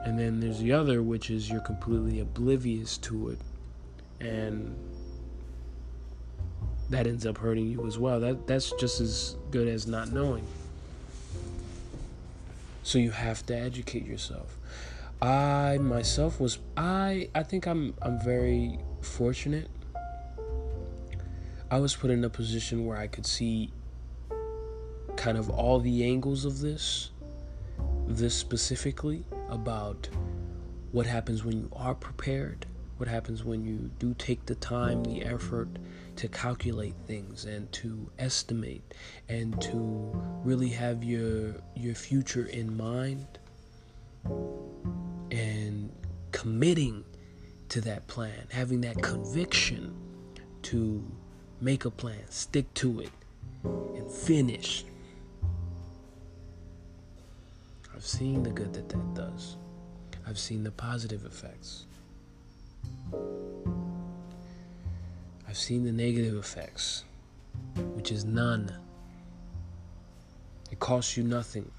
and 0.05 0.19
then 0.19 0.41
there's 0.41 0.59
the 0.59 0.73
other, 0.73 1.03
which 1.03 1.31
is 1.31 1.51
you're 1.51 1.61
completely 1.61 2.21
oblivious 2.21 2.99
to 2.99 3.31
it. 3.31 3.39
And 4.21 4.77
that 6.91 7.07
ends 7.07 7.27
up 7.27 7.39
hurting 7.39 7.67
you 7.67 7.87
as 7.87 7.99
well. 7.99 8.21
That 8.21 8.47
that's 8.47 8.73
just 8.79 9.01
as 9.01 9.37
good 9.51 9.67
as 9.67 9.87
not 9.87 10.13
knowing. 10.13 10.45
So 12.83 12.99
you 12.99 13.11
have 13.11 13.45
to 13.47 13.57
educate 13.57 14.05
yourself. 14.05 14.59
I 15.23 15.79
myself 15.79 16.39
was 16.39 16.59
I 16.77 17.31
I 17.35 17.43
think 17.43 17.67
I'm 17.67 17.95
I'm 18.03 18.21
very 18.21 18.79
fortunate. 19.01 19.69
I 21.71 21.79
was 21.79 21.97
put 21.97 22.11
in 22.11 22.23
a 22.25 22.31
position 22.31 22.85
where 22.87 22.99
I 22.99 23.07
could 23.07 23.25
see 23.25 23.73
kind 25.17 25.39
of 25.39 25.49
all 25.49 25.81
the 25.81 26.05
angles 26.05 26.45
of 26.45 26.61
this 26.61 27.11
this 28.07 28.35
specifically 28.35 29.25
about 29.55 30.09
what 30.93 31.07
happens 31.07 31.45
when 31.45 31.57
you 31.57 31.71
are 31.75 31.95
prepared, 31.95 32.67
what 32.99 33.09
happens 33.09 33.43
when 33.45 33.65
you 33.65 33.91
do 33.99 34.15
take 34.15 34.45
the 34.47 34.55
time, 34.57 35.03
the 35.05 35.23
effort 35.25 35.69
to 36.17 36.29
calculate 36.29 36.95
things 37.07 37.45
and 37.45 37.71
to 37.73 38.11
estimate 38.19 38.95
and 39.29 39.61
to 39.61 40.11
really 40.45 40.69
have 40.69 41.03
your 41.03 41.55
your 41.75 41.95
future 41.95 42.47
in 42.47 42.77
mind 42.77 43.27
and 45.31 45.91
committing 46.31 47.05
to 47.69 47.81
that 47.81 48.07
plan, 48.07 48.47
having 48.51 48.81
that 48.83 49.03
conviction 49.03 49.95
to 50.63 51.05
make 51.61 51.85
a 51.85 51.91
plan, 51.91 52.21
stick 52.29 52.73
to 52.75 53.01
it, 53.01 53.11
and 53.65 54.11
finish. 54.11 54.85
I've 58.05 58.11
seen 58.11 58.43
the 58.43 58.51
good 58.51 58.75
that 58.75 58.87
that 58.91 59.15
does. 59.15 59.57
I've 60.27 60.39
seen 60.39 60.63
the 60.63 60.71
positive 60.71 61.25
effects. 61.25 61.87
I've 65.49 65.57
seen 65.57 65.85
the 65.85 65.91
negative 65.91 66.37
effects, 66.37 67.05
which 67.95 68.13
is 68.13 68.27
none. 68.27 68.71
It 70.71 70.79
costs 70.81 71.17
you 71.17 71.23
nothing. 71.23 71.71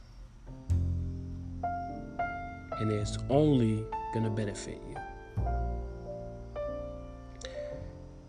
and 2.80 2.92
it's 2.92 3.20
only 3.30 3.86
gonna 4.16 4.32
benefit 4.32 4.82
you. 4.90 5.44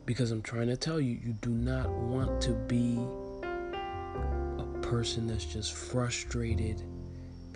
Because 0.05 0.33
I'm 0.33 0.43
trying 0.43 0.69
to 0.69 0.77
tell 0.77 1.01
you, 1.01 1.19
you 1.25 1.33
do 1.41 1.49
not 1.49 1.89
want 1.89 2.43
to 2.43 2.53
be 2.53 2.99
a 3.43 4.79
person 4.83 5.27
that's 5.27 5.47
just 5.47 5.73
frustrated 5.73 6.83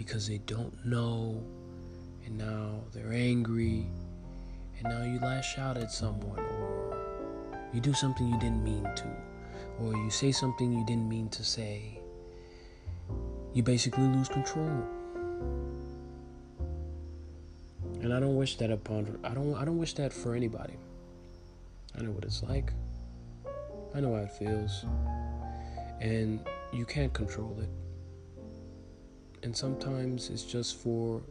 because 0.00 0.26
they 0.26 0.38
don't 0.38 0.74
know 0.86 1.44
and 2.24 2.38
now 2.38 2.80
they're 2.90 3.12
angry 3.12 3.84
and 4.78 4.84
now 4.84 5.04
you 5.04 5.18
lash 5.20 5.58
out 5.58 5.76
at 5.76 5.92
someone 5.92 6.38
or 6.38 6.96
you 7.74 7.82
do 7.82 7.92
something 7.92 8.26
you 8.26 8.40
didn't 8.40 8.64
mean 8.64 8.82
to 8.96 9.04
or 9.78 9.92
you 9.94 10.08
say 10.08 10.32
something 10.32 10.72
you 10.72 10.86
didn't 10.86 11.06
mean 11.06 11.28
to 11.28 11.44
say. 11.44 12.00
You 13.52 13.62
basically 13.62 14.04
lose 14.04 14.28
control. 14.28 14.70
And 18.00 18.14
I 18.14 18.20
don't 18.20 18.36
wish 18.36 18.56
that 18.56 18.70
upon 18.70 19.18
I 19.22 19.34
don't 19.34 19.54
I 19.54 19.66
don't 19.66 19.78
wish 19.78 19.92
that 19.94 20.14
for 20.14 20.34
anybody. 20.34 20.78
I 21.98 22.00
know 22.00 22.12
what 22.12 22.24
it's 22.24 22.42
like. 22.42 22.72
I 23.94 24.00
know 24.00 24.14
how 24.14 24.22
it 24.22 24.32
feels. 24.32 24.86
And 26.00 26.40
you 26.72 26.86
can't 26.86 27.12
control 27.12 27.54
it. 27.60 27.68
And 29.42 29.56
sometimes 29.56 30.28
it's 30.28 30.44
just 30.44 30.76
for 30.76 31.22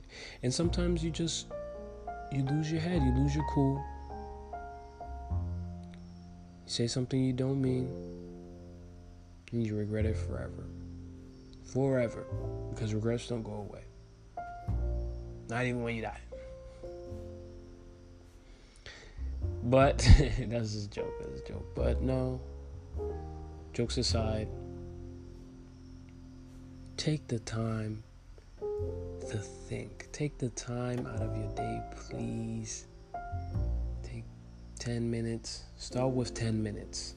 and 0.42 0.54
sometimes 0.54 1.04
you 1.04 1.12
just 1.12 1.48
you 2.32 2.44
lose 2.44 2.72
your 2.72 2.82
head, 2.82 3.02
you 3.02 3.12
lose 3.12 3.36
your 3.36 3.46
cool. 3.54 3.84
You 6.66 6.72
say 6.72 6.88
something 6.88 7.24
you 7.24 7.34
don't 7.34 7.62
mean, 7.62 7.90
and 9.52 9.66
you 9.66 9.76
regret 9.76 10.06
it 10.06 10.16
forever. 10.16 10.66
Forever. 11.66 12.26
Because 12.72 12.94
regrets 12.94 13.28
don't 13.28 13.44
go 13.44 13.68
away. 13.70 13.84
Not 15.50 15.66
even 15.66 15.84
when 15.84 15.96
you 15.96 16.04
die. 16.04 16.20
But 19.64 19.98
that's 20.48 20.74
just 20.74 20.88
a 20.88 20.90
joke. 20.90 21.14
That's 21.20 21.42
a 21.42 21.48
joke. 21.48 21.66
But 21.76 22.02
no. 22.02 22.40
Jokes 23.74 23.98
aside, 23.98 24.48
take 27.00 27.26
the 27.30 27.40
time 27.40 28.04
to 28.60 29.38
think. 29.38 30.10
Take 30.12 30.38
the 30.38 30.50
time 30.50 31.08
out 31.08 31.22
of 31.22 31.38
your 31.38 31.48
day, 31.56 31.82
please. 31.96 32.88
Take 34.04 34.26
10 34.80 35.10
minutes. 35.10 35.64
Start 35.78 36.12
with 36.12 36.34
10 36.34 36.62
minutes 36.62 37.16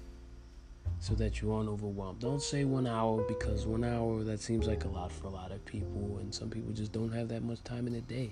so 1.01 1.15
that 1.15 1.43
you 1.43 1.53
aren't 1.53 1.69
overwhelmed. 1.69 2.21
Don't 2.21 2.41
say 2.41 2.65
one 2.65 2.87
hour 2.87 3.25
because 3.27 3.67
one 3.67 3.83
hour 3.83 4.23
that 4.23 4.41
seems 4.41 4.69
like 4.69 4.85
a 4.85 4.89
lot 4.89 5.11
for 5.11 5.27
a 5.27 5.31
lot 5.31 5.51
of 5.51 5.65
people, 5.65 6.19
and 6.21 6.33
some 6.33 6.49
people 6.49 6.73
just 6.73 6.93
don't 6.93 7.11
have 7.11 7.27
that 7.31 7.43
much 7.43 7.65
time 7.65 7.89
in 7.89 7.97
a 7.97 8.01
day. 8.03 8.31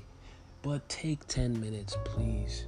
But 0.62 0.88
take 0.88 1.26
10 1.26 1.60
minutes, 1.60 1.96
please. 2.04 2.66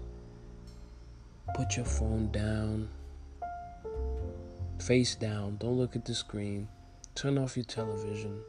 Put 1.54 1.76
your 1.76 1.86
phone 1.86 2.32
down, 2.32 2.88
face 4.80 5.14
down, 5.14 5.56
don't 5.58 5.78
look 5.78 5.94
at 5.94 6.04
the 6.04 6.16
screen, 6.16 6.66
turn 7.14 7.38
off 7.38 7.56
your 7.56 7.64
television. 7.64 8.40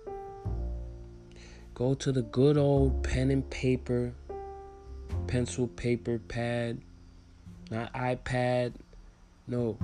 Go 1.74 1.96
to 1.96 2.12
the 2.12 2.22
good 2.22 2.58
old 2.58 3.04
pen 3.04 3.32
and 3.32 3.50
paper, 3.50 4.14
pencil, 5.26 5.68
paper, 5.68 6.20
pad, 6.20 6.80
not 7.72 7.92
iPad, 7.94 8.74
no, 9.48 9.78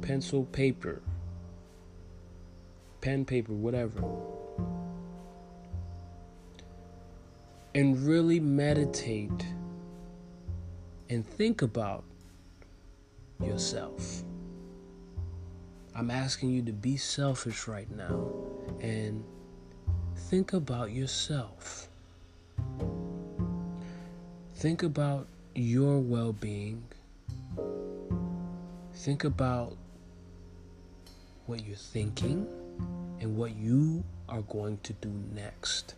pencil, 0.00 0.44
paper, 0.46 1.02
pen, 3.02 3.26
paper, 3.26 3.52
whatever. 3.52 4.02
And 7.74 8.06
really 8.06 8.40
meditate 8.40 9.46
and 11.10 11.26
think 11.26 11.60
about 11.60 12.04
yourself. 13.44 14.22
I'm 15.94 16.10
asking 16.10 16.50
you 16.50 16.62
to 16.62 16.72
be 16.72 16.96
selfish 16.96 17.68
right 17.68 17.90
now 17.94 18.30
and 18.80 19.22
think 20.28 20.52
about 20.52 20.92
yourself. 20.92 21.88
Think 24.54 24.84
about 24.84 25.26
your 25.56 25.98
well 25.98 26.32
being. 26.32 26.84
Think 28.94 29.24
about 29.24 29.76
what 31.46 31.66
you're 31.66 31.74
thinking 31.74 32.46
and 33.20 33.36
what 33.36 33.56
you 33.56 34.04
are 34.28 34.42
going 34.42 34.78
to 34.84 34.92
do 34.92 35.10
next. 35.34 35.94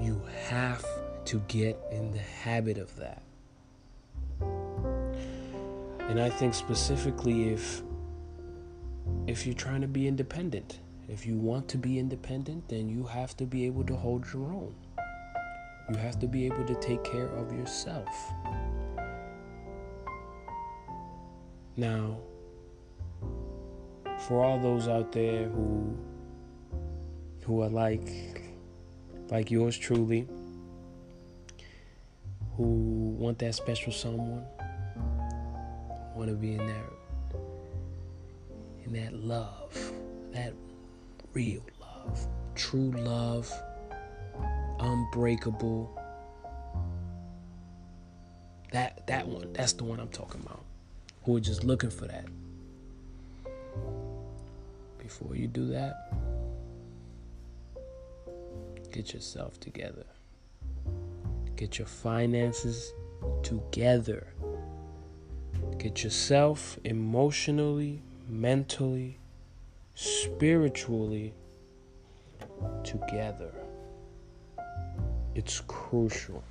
You 0.00 0.20
have 0.48 0.84
to 1.26 1.38
get 1.46 1.78
in 1.92 2.10
the 2.10 2.18
habit 2.18 2.78
of 2.78 2.96
that. 2.96 3.22
And 6.08 6.20
I 6.20 6.30
think 6.30 6.54
specifically 6.54 7.50
if 7.50 7.83
if 9.26 9.46
you're 9.46 9.54
trying 9.54 9.80
to 9.80 9.88
be 9.88 10.06
independent, 10.06 10.80
if 11.08 11.24
you 11.26 11.36
want 11.36 11.68
to 11.68 11.78
be 11.78 11.98
independent, 11.98 12.68
then 12.68 12.88
you 12.88 13.04
have 13.04 13.36
to 13.38 13.44
be 13.44 13.64
able 13.64 13.84
to 13.84 13.96
hold 13.96 14.24
your 14.32 14.52
own. 14.52 14.74
You 15.90 15.96
have 15.96 16.18
to 16.20 16.26
be 16.26 16.46
able 16.46 16.64
to 16.64 16.74
take 16.76 17.02
care 17.04 17.28
of 17.28 17.52
yourself. 17.52 18.08
Now, 21.76 22.18
for 24.26 24.42
all 24.44 24.58
those 24.60 24.88
out 24.88 25.12
there 25.12 25.48
who 25.48 25.98
who 27.44 27.62
are 27.62 27.68
like 27.68 28.08
like 29.30 29.50
yours 29.50 29.76
truly, 29.76 30.26
who 32.56 32.62
want 33.18 33.38
that 33.40 33.54
special 33.54 33.92
someone, 33.92 34.44
want 36.14 36.30
to 36.30 36.36
be 36.36 36.52
in 36.52 36.66
that 36.66 37.03
that 38.94 39.14
love, 39.14 39.92
that 40.32 40.52
real 41.32 41.62
love, 41.80 42.26
true 42.54 42.90
love, 42.92 43.50
unbreakable. 44.80 46.00
That 48.72 49.06
that 49.06 49.26
one, 49.26 49.52
that's 49.52 49.72
the 49.72 49.84
one 49.84 50.00
I'm 50.00 50.08
talking 50.08 50.40
about. 50.40 50.64
Who 51.24 51.36
are 51.36 51.40
just 51.40 51.64
looking 51.64 51.90
for 51.90 52.06
that. 52.06 52.26
Before 54.98 55.36
you 55.36 55.46
do 55.46 55.66
that, 55.66 56.12
get 58.90 59.12
yourself 59.12 59.60
together. 59.60 60.06
Get 61.56 61.78
your 61.78 61.86
finances 61.86 62.92
together. 63.42 64.26
Get 65.78 66.02
yourself 66.02 66.78
emotionally, 66.84 68.02
mentally, 68.28 69.18
spiritually 69.94 71.34
together. 72.82 73.52
It's 75.34 75.60
crucial. 75.60 76.42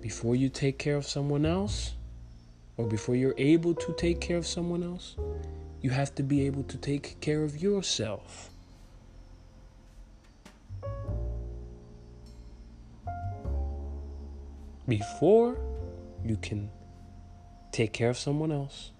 Before 0.00 0.34
you 0.34 0.48
take 0.48 0.78
care 0.78 0.96
of 0.96 1.06
someone 1.06 1.46
else, 1.46 1.94
or 2.76 2.86
before 2.86 3.14
you're 3.14 3.34
able 3.38 3.74
to 3.74 3.94
take 3.94 4.20
care 4.20 4.36
of 4.36 4.46
someone 4.46 4.82
else, 4.82 5.16
you 5.80 5.90
have 5.90 6.14
to 6.16 6.22
be 6.22 6.46
able 6.46 6.62
to 6.64 6.76
take 6.76 7.20
care 7.20 7.42
of 7.42 7.62
yourself. 7.62 8.52
before 14.88 15.56
you 16.24 16.36
can 16.36 16.70
take 17.70 17.92
care 17.92 18.10
of 18.10 18.18
someone 18.18 18.52
else, 18.52 18.90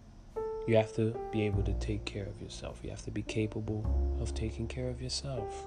you 0.66 0.76
have 0.76 0.94
to 0.94 1.16
be 1.32 1.42
able 1.42 1.62
to 1.64 1.72
take 1.74 2.04
care 2.04 2.24
of 2.26 2.40
yourself. 2.40 2.80
You 2.82 2.90
have 2.90 3.04
to 3.04 3.10
be 3.10 3.22
capable 3.22 3.84
of 4.20 4.34
taking 4.34 4.68
care 4.68 4.88
of 4.88 5.02
yourself. 5.02 5.66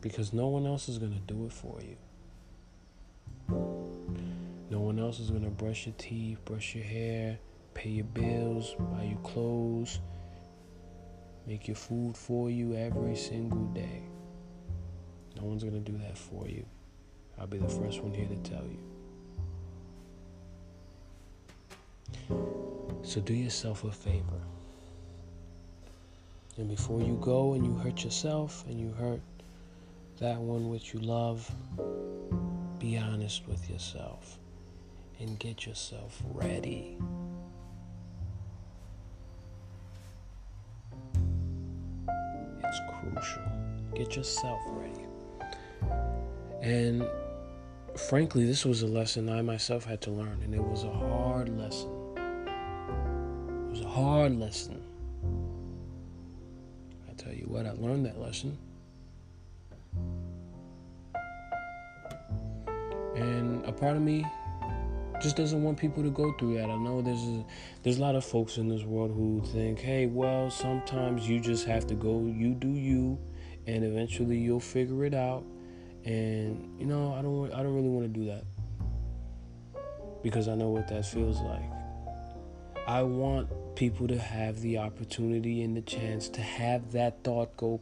Because 0.00 0.32
no 0.32 0.48
one 0.48 0.66
else 0.66 0.88
is 0.88 0.98
going 0.98 1.12
to 1.12 1.32
do 1.32 1.46
it 1.46 1.52
for 1.52 1.80
you. 1.80 1.96
No 4.70 4.80
one 4.80 4.98
else 4.98 5.20
is 5.20 5.30
going 5.30 5.44
to 5.44 5.50
brush 5.50 5.86
your 5.86 5.94
teeth, 5.98 6.44
brush 6.44 6.74
your 6.74 6.84
hair, 6.84 7.38
pay 7.74 7.90
your 7.90 8.06
bills, 8.06 8.74
buy 8.78 9.04
you 9.04 9.18
clothes, 9.22 10.00
make 11.46 11.68
your 11.68 11.76
food 11.76 12.16
for 12.16 12.50
you 12.50 12.74
every 12.74 13.14
single 13.14 13.66
day. 13.66 14.02
No 15.36 15.44
one's 15.44 15.62
going 15.62 15.82
to 15.82 15.92
do 15.92 15.96
that 15.98 16.18
for 16.18 16.48
you. 16.48 16.64
I'll 17.38 17.46
be 17.46 17.58
the 17.58 17.68
first 17.68 18.00
one 18.02 18.12
here 18.12 18.26
to 18.26 18.36
tell 18.50 18.64
you. 18.64 18.78
So 23.02 23.20
do 23.20 23.34
yourself 23.34 23.84
a 23.84 23.90
favor. 23.90 24.40
And 26.56 26.68
before 26.68 27.00
you 27.00 27.18
go 27.20 27.54
and 27.54 27.64
you 27.64 27.74
hurt 27.74 28.04
yourself 28.04 28.64
and 28.68 28.78
you 28.78 28.92
hurt 28.92 29.20
that 30.18 30.38
one 30.38 30.68
which 30.70 30.94
you 30.94 31.00
love, 31.00 31.50
be 32.78 32.96
honest 32.96 33.46
with 33.48 33.68
yourself 33.70 34.38
and 35.18 35.38
get 35.38 35.66
yourself 35.66 36.22
ready. 36.32 36.96
It's 42.64 42.80
crucial. 42.88 43.42
Get 43.94 44.16
yourself 44.16 44.60
ready. 44.68 45.06
And 46.60 47.08
frankly, 47.96 48.46
this 48.46 48.64
was 48.64 48.82
a 48.82 48.86
lesson 48.86 49.28
I 49.28 49.42
myself 49.42 49.84
had 49.84 50.00
to 50.02 50.10
learn, 50.10 50.40
and 50.42 50.54
it 50.54 50.62
was 50.62 50.84
a 50.84 50.90
hard 50.90 51.48
lesson. 51.58 52.01
Hard 53.94 54.40
lesson. 54.40 54.82
I 57.10 57.12
tell 57.12 57.34
you 57.34 57.44
what, 57.46 57.66
I 57.66 57.72
learned 57.72 58.06
that 58.06 58.18
lesson. 58.18 58.56
And 63.14 63.62
a 63.66 63.72
part 63.72 63.98
of 63.98 64.02
me 64.02 64.24
just 65.20 65.36
doesn't 65.36 65.62
want 65.62 65.76
people 65.76 66.02
to 66.02 66.08
go 66.08 66.32
through 66.38 66.54
that. 66.54 66.70
I 66.70 66.76
know 66.76 67.02
there's 67.02 67.22
a, 67.22 67.44
there's 67.82 67.98
a 67.98 68.00
lot 68.00 68.14
of 68.14 68.24
folks 68.24 68.56
in 68.56 68.66
this 68.66 68.82
world 68.82 69.10
who 69.10 69.42
think, 69.52 69.78
"Hey, 69.78 70.06
well, 70.06 70.50
sometimes 70.50 71.28
you 71.28 71.38
just 71.38 71.66
have 71.66 71.86
to 71.88 71.94
go, 71.94 72.24
you 72.24 72.54
do 72.54 72.70
you, 72.70 73.18
and 73.66 73.84
eventually 73.84 74.38
you'll 74.38 74.58
figure 74.58 75.04
it 75.04 75.12
out." 75.12 75.44
And 76.06 76.80
you 76.80 76.86
know, 76.86 77.12
I 77.12 77.20
don't 77.20 77.52
I 77.52 77.62
don't 77.62 77.74
really 77.74 77.90
want 77.90 78.10
to 78.10 78.20
do 78.20 78.24
that. 78.24 78.44
Because 80.22 80.48
I 80.48 80.54
know 80.54 80.70
what 80.70 80.88
that 80.88 81.04
feels 81.04 81.42
like. 81.42 81.68
I 82.88 83.02
want 83.02 83.50
people 83.74 84.06
to 84.08 84.18
have 84.18 84.60
the 84.60 84.78
opportunity 84.78 85.62
and 85.62 85.76
the 85.76 85.82
chance 85.82 86.28
to 86.28 86.40
have 86.40 86.92
that 86.92 87.22
thought 87.24 87.56
go 87.56 87.80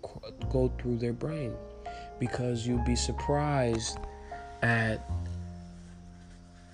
go 0.50 0.72
through 0.78 0.96
their 0.96 1.12
brain 1.12 1.52
because 2.18 2.66
you'll 2.66 2.84
be 2.84 2.96
surprised 2.96 3.98
at 4.62 5.10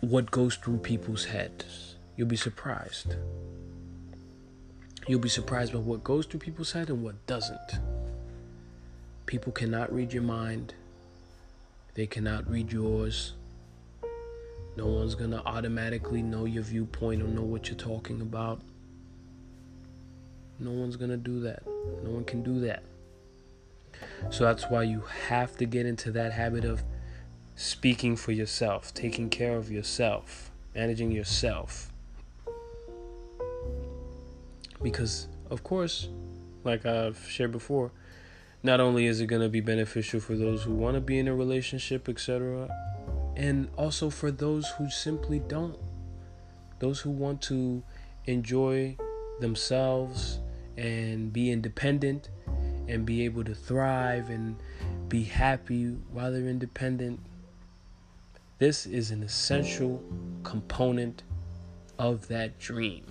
what 0.00 0.30
goes 0.30 0.56
through 0.56 0.78
people's 0.78 1.24
heads. 1.24 1.94
You'll 2.16 2.28
be 2.28 2.36
surprised. 2.36 3.16
You'll 5.06 5.20
be 5.20 5.28
surprised 5.28 5.72
by 5.72 5.78
what 5.78 6.02
goes 6.02 6.26
through 6.26 6.40
people's 6.40 6.72
head 6.72 6.90
and 6.90 7.02
what 7.02 7.26
doesn't. 7.26 7.78
People 9.26 9.52
cannot 9.52 9.92
read 9.92 10.12
your 10.12 10.22
mind. 10.22 10.74
They 11.94 12.06
cannot 12.06 12.50
read 12.50 12.72
yours. 12.72 13.32
No 14.76 14.86
one's 14.86 15.14
to 15.14 15.42
automatically 15.46 16.22
know 16.22 16.44
your 16.44 16.62
viewpoint 16.62 17.22
or 17.22 17.28
know 17.28 17.42
what 17.42 17.68
you're 17.68 17.78
talking 17.78 18.20
about. 18.20 18.60
No 20.58 20.70
one's 20.70 20.96
going 20.96 21.10
to 21.10 21.16
do 21.16 21.40
that. 21.40 21.66
No 22.02 22.10
one 22.10 22.24
can 22.24 22.42
do 22.42 22.60
that. 22.60 22.82
So 24.30 24.44
that's 24.44 24.64
why 24.70 24.82
you 24.82 25.02
have 25.28 25.56
to 25.56 25.66
get 25.66 25.86
into 25.86 26.10
that 26.12 26.32
habit 26.32 26.64
of 26.64 26.82
speaking 27.54 28.16
for 28.16 28.32
yourself, 28.32 28.92
taking 28.94 29.30
care 29.30 29.56
of 29.56 29.70
yourself, 29.70 30.50
managing 30.74 31.10
yourself. 31.12 31.90
Because, 34.82 35.28
of 35.50 35.62
course, 35.62 36.08
like 36.64 36.84
I've 36.84 37.18
shared 37.28 37.52
before, 37.52 37.92
not 38.62 38.80
only 38.80 39.06
is 39.06 39.20
it 39.20 39.26
going 39.26 39.42
to 39.42 39.48
be 39.48 39.60
beneficial 39.60 40.20
for 40.20 40.34
those 40.34 40.64
who 40.64 40.74
want 40.74 40.94
to 40.94 41.00
be 41.00 41.18
in 41.18 41.28
a 41.28 41.34
relationship, 41.34 42.08
etc., 42.08 42.68
and 43.36 43.68
also 43.76 44.10
for 44.10 44.30
those 44.30 44.68
who 44.78 44.90
simply 44.90 45.38
don't. 45.38 45.76
Those 46.78 47.00
who 47.00 47.10
want 47.10 47.42
to 47.42 47.82
enjoy 48.24 48.96
themselves 49.40 50.38
and 50.76 51.32
be 51.32 51.50
independent 51.50 52.30
and 52.88 53.04
be 53.04 53.24
able 53.24 53.44
to 53.44 53.54
thrive 53.54 54.30
and 54.30 54.56
be 55.08 55.24
happy 55.24 55.88
while 56.12 56.32
they're 56.32 56.48
independent 56.48 57.20
this 58.58 58.86
is 58.86 59.10
an 59.10 59.22
essential 59.22 60.02
component 60.42 61.22
of 61.98 62.26
that 62.28 62.58
dream. 62.58 63.04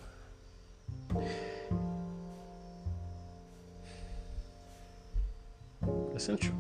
Essential. 6.15 6.55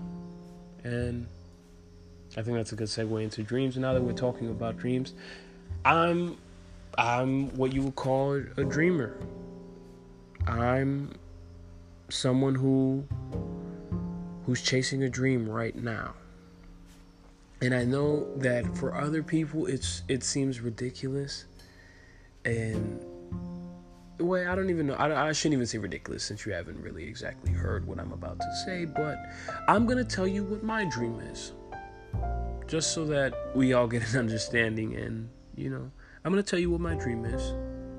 And 0.83 1.25
I 2.37 2.43
think 2.43 2.57
that's 2.57 2.73
a 2.73 2.75
good 2.75 2.87
segue 2.87 3.23
into 3.23 3.41
dreams. 3.41 3.75
Now 3.75 3.93
that 3.93 4.03
we're 4.03 4.13
talking 4.13 4.49
about 4.49 4.77
dreams, 4.77 5.13
I'm 5.83 6.37
I'm 6.97 7.49
what 7.55 7.73
you 7.73 7.81
would 7.81 7.95
call 7.95 8.33
a 8.35 8.63
dreamer. 8.63 9.17
I'm 10.47 11.11
someone 12.09 12.55
who 12.55 13.03
who's 14.45 14.61
chasing 14.61 15.03
a 15.03 15.09
dream 15.09 15.49
right 15.49 15.75
now. 15.75 16.13
And 17.61 17.73
I 17.73 17.83
know 17.83 18.27
that 18.37 18.77
for 18.77 18.95
other 18.95 19.23
people 19.23 19.65
it's 19.65 20.03
it 20.07 20.23
seems 20.23 20.59
ridiculous. 20.59 21.45
And 22.43 23.03
well 24.19 24.49
I 24.49 24.55
don't 24.55 24.69
even 24.69 24.87
know. 24.87 24.93
I, 24.93 25.29
I 25.29 25.31
shouldn't 25.31 25.55
even 25.55 25.65
say 25.65 25.79
ridiculous 25.79 26.23
since 26.23 26.45
you 26.45 26.53
haven't 26.53 26.79
really 26.81 27.05
exactly 27.05 27.51
heard 27.51 27.87
what 27.87 27.99
I'm 27.99 28.11
about 28.11 28.39
to 28.39 28.55
say 28.65 28.85
but 28.85 29.17
I'm 29.67 29.85
gonna 29.87 30.03
tell 30.03 30.27
you 30.27 30.43
what 30.43 30.63
my 30.63 30.85
dream 30.85 31.19
is. 31.31 31.53
Just 32.67 32.93
so 32.93 33.05
that 33.05 33.33
we 33.55 33.73
all 33.73 33.87
get 33.87 34.07
an 34.13 34.19
understanding 34.19 34.95
and 34.95 35.27
you 35.55 35.71
know 35.71 35.89
I'm 36.23 36.31
gonna 36.31 36.43
tell 36.43 36.59
you 36.59 36.69
what 36.69 36.81
my 36.81 36.93
dream 36.93 37.25
is 37.25 37.49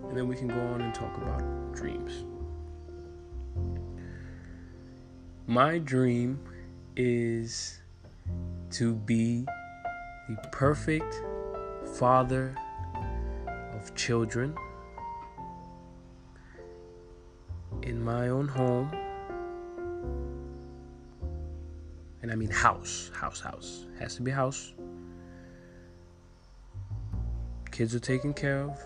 and 0.08 0.16
then 0.16 0.28
we 0.28 0.36
can 0.36 0.46
go 0.46 0.60
on 0.60 0.80
and 0.80 0.94
talk 0.94 1.16
about 1.16 1.42
dreams 1.74 2.24
my 5.46 5.78
dream 5.78 6.40
is 6.96 7.80
to 8.70 8.94
be 8.94 9.46
the 10.28 10.48
perfect 10.50 11.22
father 11.98 12.56
of 13.72 13.94
children 13.94 14.54
in 17.82 18.02
my 18.02 18.28
own 18.28 18.48
home. 18.48 18.90
And 22.22 22.32
I 22.32 22.34
mean 22.34 22.50
house, 22.50 23.12
house, 23.14 23.40
house. 23.40 23.86
Has 24.00 24.16
to 24.16 24.22
be 24.22 24.32
house. 24.32 24.72
Kids 27.70 27.94
are 27.94 28.00
taken 28.00 28.34
care 28.34 28.62
of. 28.62 28.78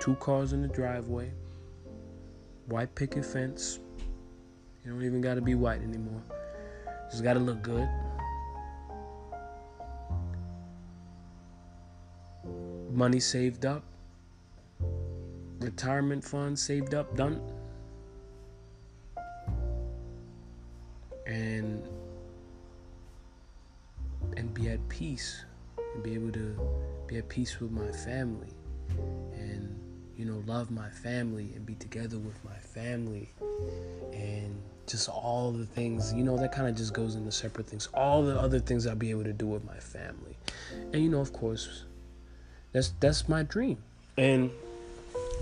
Two 0.00 0.14
cars 0.14 0.54
in 0.54 0.62
the 0.62 0.68
driveway. 0.68 1.30
White 2.66 2.94
picket 2.94 3.26
fence. 3.26 3.78
You 4.84 4.92
don't 4.92 5.04
even 5.04 5.20
got 5.20 5.34
to 5.34 5.40
be 5.40 5.54
white 5.54 5.82
anymore. 5.82 6.22
Just 7.10 7.22
gotta 7.22 7.38
look 7.38 7.62
good. 7.62 7.88
Money 12.90 13.20
saved 13.20 13.64
up. 13.64 13.84
Retirement 15.60 16.24
fund 16.24 16.58
saved 16.58 16.94
up, 16.94 17.14
done. 17.16 17.40
And 21.26 21.86
and 24.36 24.52
be 24.54 24.68
at 24.68 24.86
peace 24.88 25.44
and 25.94 26.02
be 26.02 26.14
able 26.14 26.32
to 26.32 26.58
be 27.06 27.18
at 27.18 27.28
peace 27.28 27.60
with 27.60 27.70
my 27.70 27.90
family 27.92 28.48
and 29.34 29.78
you 30.16 30.24
know 30.24 30.42
love 30.46 30.70
my 30.70 30.88
family 30.88 31.52
and 31.54 31.66
be 31.66 31.74
together 31.74 32.18
with 32.18 32.42
my 32.44 32.56
family 32.56 33.28
and 34.12 34.60
just 34.86 35.08
all 35.08 35.52
the 35.52 35.66
things, 35.66 36.12
you 36.12 36.24
know, 36.24 36.36
that 36.36 36.52
kind 36.52 36.68
of 36.68 36.76
just 36.76 36.92
goes 36.92 37.14
into 37.14 37.32
separate 37.32 37.66
things. 37.66 37.88
All 37.94 38.22
the 38.22 38.38
other 38.38 38.58
things 38.58 38.86
I'll 38.86 38.94
be 38.94 39.10
able 39.10 39.24
to 39.24 39.32
do 39.32 39.46
with 39.46 39.64
my 39.64 39.78
family. 39.78 40.36
And 40.92 41.02
you 41.02 41.08
know, 41.08 41.20
of 41.20 41.32
course, 41.32 41.84
that's 42.72 42.92
that's 43.00 43.28
my 43.28 43.42
dream. 43.42 43.78
And 44.16 44.50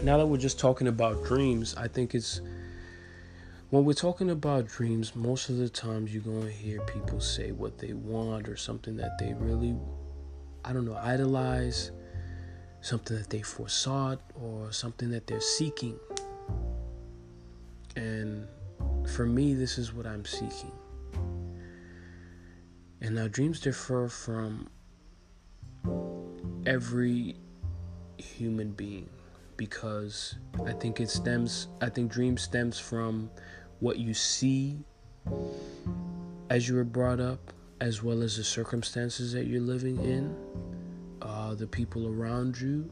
now 0.03 0.19
that 0.19 0.27
we're 0.27 0.39
just 0.39 0.59
talking 0.59 0.89
about 0.89 1.25
dreams, 1.25 1.75
I 1.77 1.89
think 1.89 2.15
it's 2.15 2.41
when 3.71 3.85
we're 3.85 3.93
talking 3.93 4.31
about 4.31 4.67
dreams, 4.67 5.15
most 5.15 5.49
of 5.49 5.59
the 5.59 5.69
times 5.69 6.13
you're 6.13 6.23
going 6.23 6.43
to 6.43 6.51
hear 6.53 6.81
people 6.81 7.21
say 7.21 7.53
what 7.53 7.79
they 7.79 7.93
want 7.93 8.49
or 8.49 8.57
something 8.57 8.97
that 8.97 9.19
they 9.19 9.33
really 9.35 9.77
I 10.65 10.73
don't 10.73 10.85
know, 10.85 10.97
idolize, 10.97 11.91
something 12.81 13.17
that 13.17 13.31
they 13.31 13.43
foresaw 13.43 14.17
or 14.35 14.73
something 14.73 15.11
that 15.11 15.27
they're 15.27 15.41
seeking. 15.41 15.99
And 17.97 18.47
for 19.07 19.27
me, 19.27 19.55
this 19.55 19.79
is 19.79 19.93
what 19.93 20.07
I'm 20.07 20.25
seeking. 20.25 20.73
And 23.03 23.15
now, 23.15 23.29
dreams 23.29 23.61
differ 23.61 24.09
from 24.09 24.69
every 26.67 27.37
human 28.19 28.73
being 28.73 29.09
because 29.57 30.37
I 30.65 30.73
think 30.73 31.01
it 31.01 31.11
stems, 31.11 31.69
I 31.81 31.89
think 31.89 32.11
dream 32.11 32.37
stems 32.37 32.79
from 32.79 33.31
what 33.81 33.99
you 33.99 34.15
see 34.15 34.79
as 36.51 36.69
you 36.69 36.75
were 36.75 36.85
brought 36.85 37.21
up, 37.21 37.53
as 37.81 38.03
well 38.03 38.23
as 38.23 38.37
the 38.37 38.45
circumstances 38.45 39.33
that 39.33 39.47
you're 39.47 39.61
living 39.61 39.97
in, 40.05 40.37
uh, 41.23 41.55
the 41.55 41.67
people 41.67 42.09
around 42.09 42.61
you, 42.61 42.91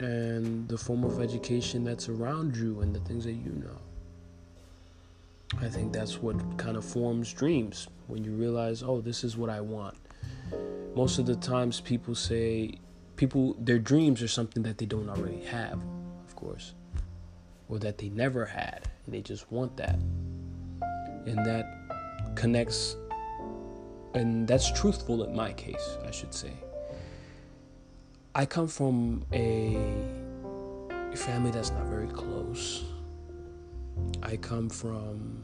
and 0.00 0.68
the 0.68 0.78
form 0.78 1.04
of 1.04 1.20
education 1.20 1.84
that's 1.84 2.08
around 2.08 2.56
you, 2.56 2.80
and 2.80 2.94
the 2.94 3.00
things 3.00 3.24
that 3.24 3.32
you 3.32 3.52
know. 3.52 3.87
I 5.60 5.68
think 5.68 5.92
that's 5.92 6.18
what 6.22 6.58
kind 6.58 6.76
of 6.76 6.84
forms 6.84 7.32
dreams 7.32 7.88
when 8.06 8.22
you 8.22 8.32
realize, 8.32 8.82
oh, 8.82 9.00
this 9.00 9.24
is 9.24 9.36
what 9.36 9.50
I 9.50 9.60
want. 9.60 9.96
Most 10.94 11.18
of 11.18 11.26
the 11.26 11.36
times, 11.36 11.80
people 11.80 12.14
say, 12.14 12.78
people, 13.16 13.56
their 13.58 13.78
dreams 13.78 14.22
are 14.22 14.28
something 14.28 14.62
that 14.64 14.78
they 14.78 14.86
don't 14.86 15.08
already 15.08 15.44
have, 15.44 15.80
of 16.26 16.36
course, 16.36 16.74
or 17.68 17.78
that 17.78 17.98
they 17.98 18.08
never 18.10 18.44
had, 18.44 18.88
and 19.06 19.14
they 19.14 19.20
just 19.20 19.50
want 19.50 19.76
that. 19.76 19.98
and 21.26 21.44
that 21.44 21.66
connects 22.34 22.96
and 24.14 24.48
that's 24.48 24.72
truthful 24.72 25.22
in 25.24 25.34
my 25.34 25.52
case, 25.52 25.98
I 26.06 26.10
should 26.10 26.32
say. 26.32 26.52
I 28.34 28.46
come 28.46 28.68
from 28.68 29.24
a 29.32 29.76
family 31.14 31.50
that's 31.50 31.70
not 31.70 31.86
very 31.86 32.08
close. 32.08 32.84
I 34.22 34.36
come 34.36 34.68
from 34.68 35.42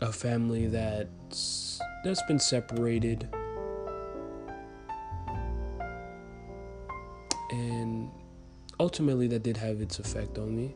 a 0.00 0.12
family 0.12 0.66
that's 0.66 1.80
that's 2.04 2.22
been 2.22 2.38
separated. 2.38 3.28
And 7.50 8.10
ultimately 8.78 9.26
that 9.28 9.42
did 9.42 9.56
have 9.56 9.80
its 9.80 9.98
effect 9.98 10.38
on 10.38 10.56
me 10.56 10.74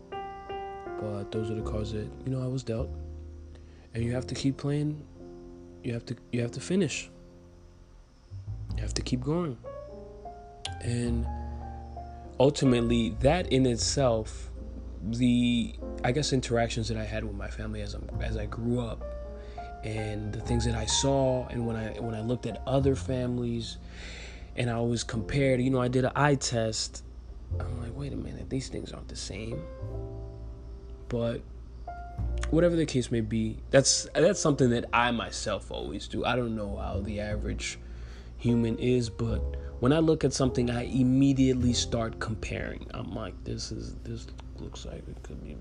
but 1.05 1.31
those 1.31 1.51
are 1.51 1.55
the 1.55 1.63
cards 1.63 1.93
that 1.93 2.09
you 2.25 2.33
know 2.33 2.43
I 2.43 2.47
was 2.47 2.63
dealt. 2.63 2.89
And 3.93 4.03
you 4.03 4.13
have 4.13 4.27
to 4.29 4.35
keep 4.35 4.57
playing. 4.57 5.05
You 5.83 5.93
have 5.93 6.05
to 6.07 6.17
you 6.33 6.41
have 6.41 6.53
to 6.53 6.61
finish. 6.61 7.11
You 8.77 8.83
have 8.83 8.95
to 8.95 9.03
keep 9.03 9.23
going. 9.23 9.57
And 10.81 11.27
ultimately 12.41 13.11
that 13.21 13.53
in 13.53 13.67
itself 13.67 14.51
the 15.11 15.75
I 16.03 16.13
guess 16.13 16.33
interactions 16.33 16.89
that 16.89 16.97
I 16.97 17.05
had 17.05 17.25
with 17.25 17.37
my 17.37 17.49
family 17.49 17.83
as 17.83 17.95
I, 17.95 17.99
as 18.23 18.37
I 18.37 18.47
grew 18.47 18.81
up 18.81 19.03
and 19.85 20.33
the 20.33 20.41
things 20.41 20.65
that 20.65 20.75
I 20.75 20.87
saw 20.87 21.47
and 21.49 21.67
when 21.67 21.77
I 21.77 22.01
when 22.01 22.15
I 22.15 22.21
looked 22.21 22.47
at 22.47 22.63
other 22.67 22.95
families 22.95 23.79
and 24.57 24.71
I 24.71 24.81
was 24.81 25.03
compared, 25.03 25.61
you 25.61 25.71
know, 25.71 25.81
I 25.81 25.89
did 25.89 26.05
an 26.05 26.13
eye 26.15 26.37
test. 26.37 27.03
I'm 27.59 27.83
like, 27.83 27.95
wait 27.95 28.13
a 28.13 28.17
minute, 28.17 28.49
these 28.49 28.69
things 28.69 28.93
aren't 28.93 29.09
the 29.09 29.17
same. 29.17 29.63
But 31.09 31.43
whatever 32.51 32.77
the 32.77 32.87
case 32.87 33.11
may 33.11 33.21
be, 33.21 33.59
that's 33.71 34.09
that's 34.15 34.41
something 34.41 34.71
that 34.71 34.87
I 34.93 35.11
myself 35.11 35.71
always 35.71 36.09
do. 36.09 36.25
I 36.25 36.37
don't 36.37 36.57
know 36.57 36.77
how 36.77 37.01
the 37.01 37.21
average 37.21 37.79
human 38.39 38.79
is, 38.79 39.11
but 39.11 39.41
when 39.81 39.93
I 39.93 39.99
look 39.99 40.25
at 40.25 40.33
something, 40.33 40.71
I 40.71 40.85
immediately 40.85 41.73
start 41.73 42.21
comparing. 42.21 42.87
I'm 42.95 43.15
like, 43.15 43.35
this 43.45 43.71
is 43.71 43.97
this 44.05 44.27
looks 44.61 44.87
like 44.87 45.07
it 45.09 45.23
could 45.23 45.43
be, 45.43 45.57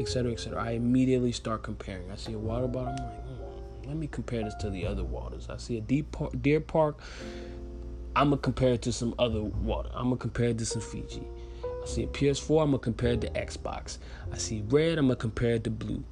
etc., 0.00 0.32
etc. 0.32 0.62
I 0.62 0.72
immediately 0.72 1.32
start 1.32 1.62
comparing. 1.62 2.10
I 2.10 2.16
see 2.16 2.32
a 2.32 2.38
water 2.38 2.66
bottle. 2.66 2.94
I'm 2.98 3.04
like, 3.04 3.24
hmm, 3.24 3.88
let 3.88 3.96
me 3.96 4.06
compare 4.06 4.44
this 4.44 4.54
to 4.56 4.70
the 4.70 4.86
other 4.86 5.04
waters. 5.04 5.48
I 5.50 5.56
see 5.56 5.78
a 5.78 5.80
deep 5.80 6.12
par- 6.12 6.30
deer 6.40 6.60
park. 6.60 7.00
I'm 8.14 8.28
gonna 8.30 8.40
compare 8.40 8.74
it 8.74 8.82
to 8.82 8.92
some 8.92 9.14
other 9.18 9.42
water. 9.42 9.90
I'm 9.94 10.04
gonna 10.04 10.16
compare 10.16 10.48
it 10.48 10.58
to 10.58 10.66
some 10.66 10.82
Fiji. 10.82 11.22
I 11.82 11.86
see 11.86 12.02
a 12.04 12.06
PS4. 12.06 12.62
I'm 12.62 12.68
gonna 12.68 12.78
compare 12.78 13.12
it 13.12 13.20
to 13.22 13.30
Xbox. 13.30 13.98
I 14.32 14.38
see 14.38 14.62
red. 14.68 14.98
I'm 14.98 15.06
gonna 15.06 15.16
compare 15.16 15.54
it 15.54 15.64
to 15.64 15.70
blue. 15.70 16.04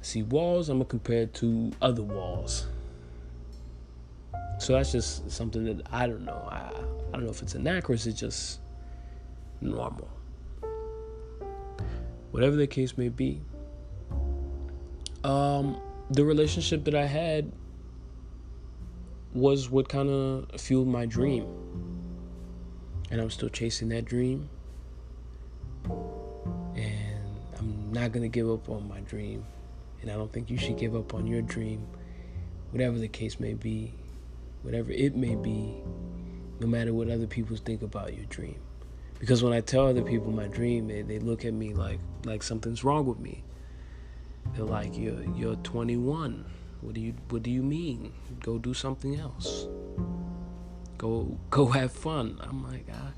I 0.00 0.04
see 0.04 0.22
walls. 0.22 0.68
I'm 0.68 0.78
gonna 0.78 0.86
compare 0.86 1.22
it 1.22 1.34
to 1.34 1.72
other 1.82 2.02
walls. 2.02 2.66
So 4.58 4.74
that's 4.74 4.92
just 4.92 5.30
something 5.30 5.64
that 5.64 5.86
I 5.92 6.06
don't 6.06 6.24
know. 6.24 6.48
I 6.50 6.70
I 7.08 7.12
don't 7.12 7.24
know 7.24 7.30
if 7.30 7.42
it's 7.42 7.54
inaccurate. 7.54 8.06
It's 8.06 8.18
just 8.18 8.60
normal. 9.60 10.08
Whatever 12.32 12.56
the 12.56 12.66
case 12.66 12.98
may 12.98 13.10
be. 13.10 13.40
Um, 15.22 15.80
the 16.10 16.24
relationship 16.24 16.84
that 16.84 16.94
I 16.94 17.06
had 17.06 17.52
was 19.34 19.70
what 19.70 19.88
kind 19.88 20.08
of 20.08 20.60
fueled 20.60 20.88
my 20.88 21.06
dream. 21.06 21.46
And 23.10 23.20
I'm 23.20 23.30
still 23.30 23.50
chasing 23.50 23.90
that 23.90 24.06
dream. 24.06 24.48
And 25.84 27.36
I'm 27.58 27.92
not 27.92 28.12
going 28.12 28.22
to 28.22 28.28
give 28.28 28.50
up 28.50 28.68
on 28.68 28.88
my 28.88 29.00
dream. 29.00 29.44
And 30.00 30.10
I 30.10 30.14
don't 30.14 30.32
think 30.32 30.50
you 30.50 30.56
should 30.56 30.78
give 30.78 30.96
up 30.96 31.14
on 31.14 31.26
your 31.26 31.42
dream, 31.42 31.86
whatever 32.70 32.98
the 32.98 33.08
case 33.08 33.38
may 33.38 33.54
be, 33.54 33.94
whatever 34.62 34.90
it 34.90 35.14
may 35.14 35.36
be, 35.36 35.76
no 36.60 36.66
matter 36.66 36.92
what 36.92 37.08
other 37.08 37.26
people 37.26 37.56
think 37.56 37.82
about 37.82 38.14
your 38.14 38.24
dream. 38.24 38.58
Because 39.22 39.40
when 39.40 39.52
I 39.52 39.60
tell 39.60 39.86
other 39.86 40.02
people 40.02 40.32
my 40.32 40.48
dream, 40.48 40.88
they, 40.88 41.02
they 41.02 41.20
look 41.20 41.44
at 41.44 41.54
me 41.54 41.74
like 41.74 42.00
like 42.24 42.42
something's 42.42 42.82
wrong 42.82 43.06
with 43.06 43.20
me. 43.20 43.44
They're 44.52 44.64
like, 44.64 44.98
"You're 44.98 45.22
you're 45.36 45.54
21. 45.54 46.44
What 46.80 46.94
do 46.94 47.00
you 47.00 47.14
What 47.28 47.44
do 47.44 47.50
you 47.52 47.62
mean? 47.62 48.12
Go 48.40 48.58
do 48.58 48.74
something 48.74 49.14
else. 49.14 49.68
Go 50.98 51.38
Go 51.50 51.66
have 51.66 51.92
fun." 51.92 52.40
I'm 52.42 52.64
like, 52.64 52.88
ah, 52.92 53.12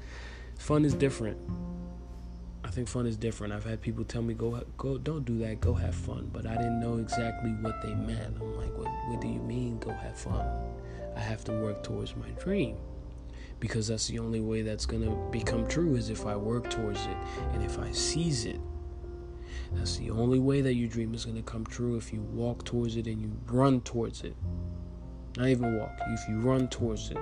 fun 0.59 0.85
is 0.85 0.93
different. 0.93 1.39
I 2.63 2.69
think 2.69 2.87
fun 2.87 3.07
is 3.07 3.17
different. 3.17 3.55
I've 3.55 3.65
had 3.65 3.81
people 3.81 4.05
tell 4.05 4.21
me, 4.21 4.35
"Go 4.35 4.63
go, 4.77 4.99
don't 4.99 5.25
do 5.25 5.39
that. 5.39 5.63
Go 5.63 5.73
have 5.73 5.95
fun," 5.95 6.29
but 6.31 6.47
I 6.47 6.55
didn't 6.57 6.81
know 6.81 6.99
exactly 6.99 7.53
what 7.63 7.81
they 7.81 7.95
meant. 7.95 8.37
I'm 8.39 8.55
like, 8.59 8.77
"What 8.77 8.93
What 9.09 9.23
do 9.23 9.29
you 9.29 9.41
mean? 9.41 9.79
Go 9.79 9.93
have 9.93 10.19
fun?" 10.19 10.47
I 11.17 11.21
have 11.21 11.45
to 11.45 11.53
work 11.53 11.83
towards 11.83 12.15
my 12.15 12.29
dream 12.33 12.77
because 13.65 13.89
that's 13.89 14.09
the 14.09 14.19
only 14.19 14.41
way 14.41 14.61
that's 14.61 14.85
going 14.85 15.03
to 15.03 15.17
become 15.31 15.67
true 15.67 15.95
is 15.95 16.11
if 16.11 16.27
I 16.27 16.37
work 16.37 16.69
towards 16.69 17.01
it 17.07 17.17
and 17.55 17.63
if 17.65 17.79
I 17.79 17.91
seize 17.93 18.45
it. 18.45 18.61
That's 19.73 19.97
the 19.97 20.11
only 20.11 20.39
way 20.39 20.61
that 20.61 20.75
your 20.75 20.87
dream 20.87 21.15
is 21.15 21.25
going 21.25 21.39
to 21.39 21.43
come 21.43 21.65
true 21.65 21.97
if 21.97 22.13
you 22.13 22.21
walk 22.21 22.67
towards 22.67 22.99
it 22.99 23.07
and 23.07 23.23
you 23.23 23.33
run 23.47 23.81
towards 23.81 24.23
it. 24.23 24.37
Not 25.39 25.49
even 25.49 25.79
walk, 25.79 25.99
if 26.09 26.29
you 26.29 26.41
run 26.41 26.69
towards 26.69 27.11
it. 27.11 27.17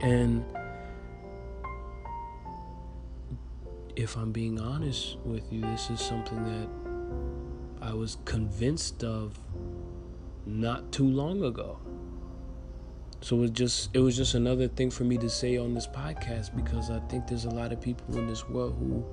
And 0.00 0.42
if 3.94 4.16
I'm 4.16 4.32
being 4.32 4.58
honest 4.58 5.18
with 5.18 5.52
you, 5.52 5.60
this 5.60 5.90
is 5.90 6.00
something 6.00 6.42
that 6.44 7.86
I 7.86 7.92
was 7.92 8.16
convinced 8.24 9.04
of 9.04 9.38
not 10.46 10.92
too 10.92 11.06
long 11.06 11.44
ago. 11.44 11.78
So 13.20 13.42
it 13.42 13.52
just 13.54 13.90
it 13.94 14.00
was 14.00 14.16
just 14.16 14.34
another 14.34 14.68
thing 14.68 14.90
for 14.90 15.04
me 15.04 15.16
to 15.18 15.28
say 15.30 15.56
on 15.56 15.74
this 15.74 15.86
podcast 15.86 16.54
because 16.54 16.90
I 16.90 17.00
think 17.08 17.26
there's 17.26 17.44
a 17.44 17.50
lot 17.50 17.72
of 17.72 17.80
people 17.80 18.18
in 18.18 18.26
this 18.26 18.48
world 18.48 18.76
who 18.78 19.04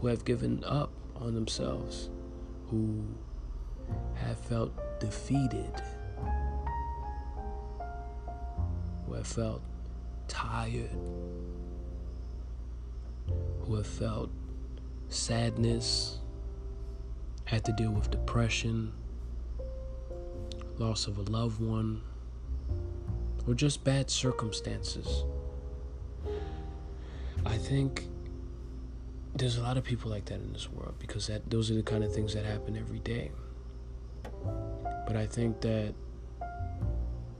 who 0.00 0.06
have 0.08 0.24
given 0.24 0.62
up 0.64 0.90
on 1.16 1.34
themselves, 1.34 2.10
who 2.68 3.04
have 4.14 4.38
felt 4.38 4.72
defeated, 5.00 5.72
who 9.06 9.14
have 9.14 9.26
felt 9.26 9.62
tired, 10.28 10.90
who 13.60 13.74
have 13.74 13.86
felt 13.86 14.30
sadness, 15.08 16.18
had 17.44 17.64
to 17.64 17.72
deal 17.72 17.90
with 17.90 18.10
depression, 18.10 18.92
loss 20.78 21.06
of 21.06 21.18
a 21.18 21.22
loved 21.22 21.60
one 21.60 22.02
or 23.46 23.54
just 23.54 23.84
bad 23.84 24.10
circumstances. 24.10 25.24
I 27.44 27.58
think 27.58 28.04
there's 29.34 29.56
a 29.56 29.62
lot 29.62 29.76
of 29.76 29.84
people 29.84 30.10
like 30.10 30.26
that 30.26 30.40
in 30.40 30.52
this 30.52 30.70
world 30.70 30.94
because 30.98 31.26
that 31.26 31.48
those 31.50 31.70
are 31.70 31.74
the 31.74 31.82
kind 31.82 32.04
of 32.04 32.14
things 32.14 32.34
that 32.34 32.44
happen 32.44 32.76
every 32.76 33.00
day. 33.00 33.32
But 35.06 35.16
I 35.16 35.26
think 35.26 35.60
that 35.62 35.94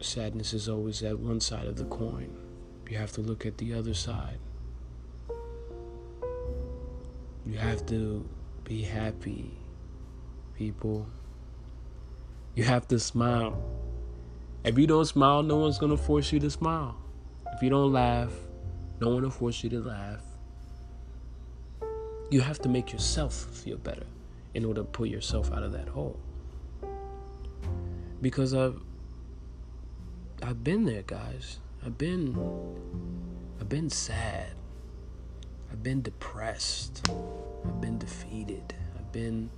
sadness 0.01 0.53
is 0.53 0.69
always 0.69 1.03
at 1.03 1.19
one 1.19 1.41
side 1.41 1.67
of 1.67 1.77
the 1.77 1.85
coin. 1.85 2.37
You 2.91 2.99
have 2.99 3.13
to 3.13 3.21
look 3.21 3.47
at 3.47 3.59
the 3.59 3.75
other 3.75 3.95
side. 3.95 4.39
You 7.47 7.57
have 7.59 7.87
to 7.87 8.29
be 8.65 8.83
happy, 8.83 9.57
people. 10.57 11.07
You 12.55 12.65
have 12.65 12.87
to 12.89 12.99
smile. 12.99 13.63
If 14.65 14.79
you 14.79 14.87
don't 14.87 15.05
smile, 15.05 15.43
no 15.43 15.57
one's 15.57 15.79
gonna 15.79 15.97
force 15.97 16.33
you 16.33 16.39
to 16.41 16.51
smile. 16.51 16.97
If 17.53 17.63
you 17.63 17.71
don't 17.71 17.93
laugh, 17.93 18.33
no 19.01 19.09
one 19.09 19.23
will 19.23 19.31
force 19.31 19.65
you 19.65 19.71
to 19.71 19.81
laugh. 19.81 20.23
You 22.31 22.41
have 22.41 22.61
to 22.61 22.69
make 22.69 22.93
yourself 22.93 23.35
feel 23.35 23.77
better 23.77 24.07
in 24.55 24.65
order 24.65 24.83
to 24.83 24.85
pull 24.87 25.07
yourself 25.07 25.53
out 25.53 25.65
of 25.65 25.73
that 25.73 25.89
hole. 25.89 26.19
Because 28.21 28.55
I've 28.55 28.81
I've 30.43 30.63
been 30.63 30.85
there, 30.85 31.03
guys. 31.03 31.59
I've 31.85 31.99
been 31.99 32.39
I've 33.61 33.69
been 33.69 33.91
sad. 33.91 34.55
I've 35.73 35.83
been 35.83 36.03
depressed. 36.03 37.09
I've 37.09 37.81
been 37.81 37.99
defeated. 37.99 38.75
I've 38.97 39.11
been 39.11 39.51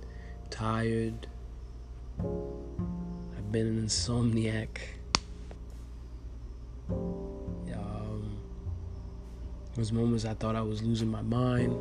tired. 0.49 1.27
I've 2.19 3.51
been 3.51 3.67
an 3.67 3.85
insomniac. 3.85 4.79
Was 9.77 9.91
moments 9.91 10.25
I 10.25 10.33
thought 10.33 10.55
I 10.55 10.61
was 10.61 10.81
losing 10.81 11.09
my 11.09 11.21
mind. 11.21 11.77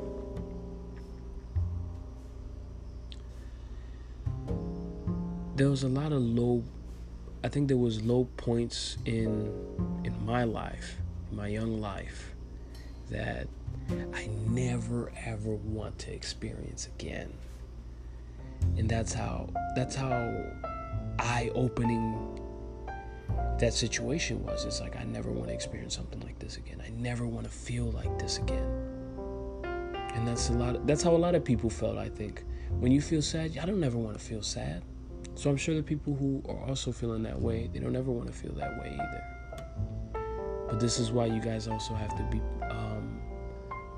There 5.57 5.71
was 5.71 5.85
a 5.85 5.89
lot 5.89 6.13
of 6.13 6.21
low. 6.21 6.65
I 7.45 7.49
think 7.49 7.69
there 7.69 7.77
was 7.77 8.03
low 8.03 8.27
points 8.37 8.97
in 9.05 9.53
in 10.03 10.27
my 10.27 10.45
life, 10.45 10.97
in 11.31 11.37
my 11.37 11.47
young 11.47 11.81
life, 11.81 12.35
that 13.11 13.47
I 14.13 14.29
never 14.49 15.13
ever 15.25 15.55
want 15.55 15.99
to 16.01 16.13
experience 16.13 16.89
again. 16.99 17.33
And 18.77 18.89
that's 18.89 19.13
how 19.13 19.49
that's 19.77 19.95
how 19.95 20.53
eye-opening 21.19 22.41
that 23.59 23.73
situation 23.73 24.45
was. 24.45 24.65
It's 24.65 24.81
like 24.81 24.97
I 24.97 25.05
never 25.05 25.31
want 25.31 25.49
to 25.49 25.55
experience 25.55 25.95
something 25.95 26.21
like 26.21 26.39
this 26.39 26.57
again. 26.57 26.83
I 26.85 26.91
never 26.91 27.27
want 27.27 27.47
to 27.47 27.53
feel 27.53 27.91
like 27.93 28.19
this 28.19 28.39
again. 28.39 28.67
And 30.15 30.27
that's 30.27 30.49
a 30.49 30.53
lot 30.53 30.77
of, 30.77 30.87
that's 30.87 31.03
how 31.03 31.11
a 31.11 31.19
lot 31.19 31.35
of 31.35 31.45
people 31.45 31.71
felt, 31.71 31.99
I 31.99 32.09
think. 32.09 32.45
When 32.79 32.93
you 32.93 33.01
feel 33.01 33.23
sad, 33.23 33.59
I 33.59 33.67
don't 33.67 33.83
ever 33.83 33.99
want 33.99 34.19
to 34.19 34.25
feel 34.25 34.43
sad. 34.43 34.83
So 35.35 35.51
I'm 35.51 35.57
sure 35.57 35.75
the 35.75 35.83
people 35.83 36.15
who 36.15 36.43
are 36.49 36.69
also 36.69 36.93
feeling 36.93 37.23
that 37.25 37.41
way, 37.41 37.69
they 37.73 37.81
don't 37.81 37.97
ever 37.97 38.11
want 38.11 38.29
to 38.29 38.33
feel 38.33 38.53
that 38.53 38.79
way 38.81 38.93
either. 38.93 39.25
But 40.69 40.79
this 40.81 40.99
is 40.99 41.11
why 41.11 41.27
you 41.27 41.41
guys 41.41 41.67
also 41.69 41.95
have 41.95 42.17
to 42.17 42.23
be 42.31 42.41
um, 42.71 43.21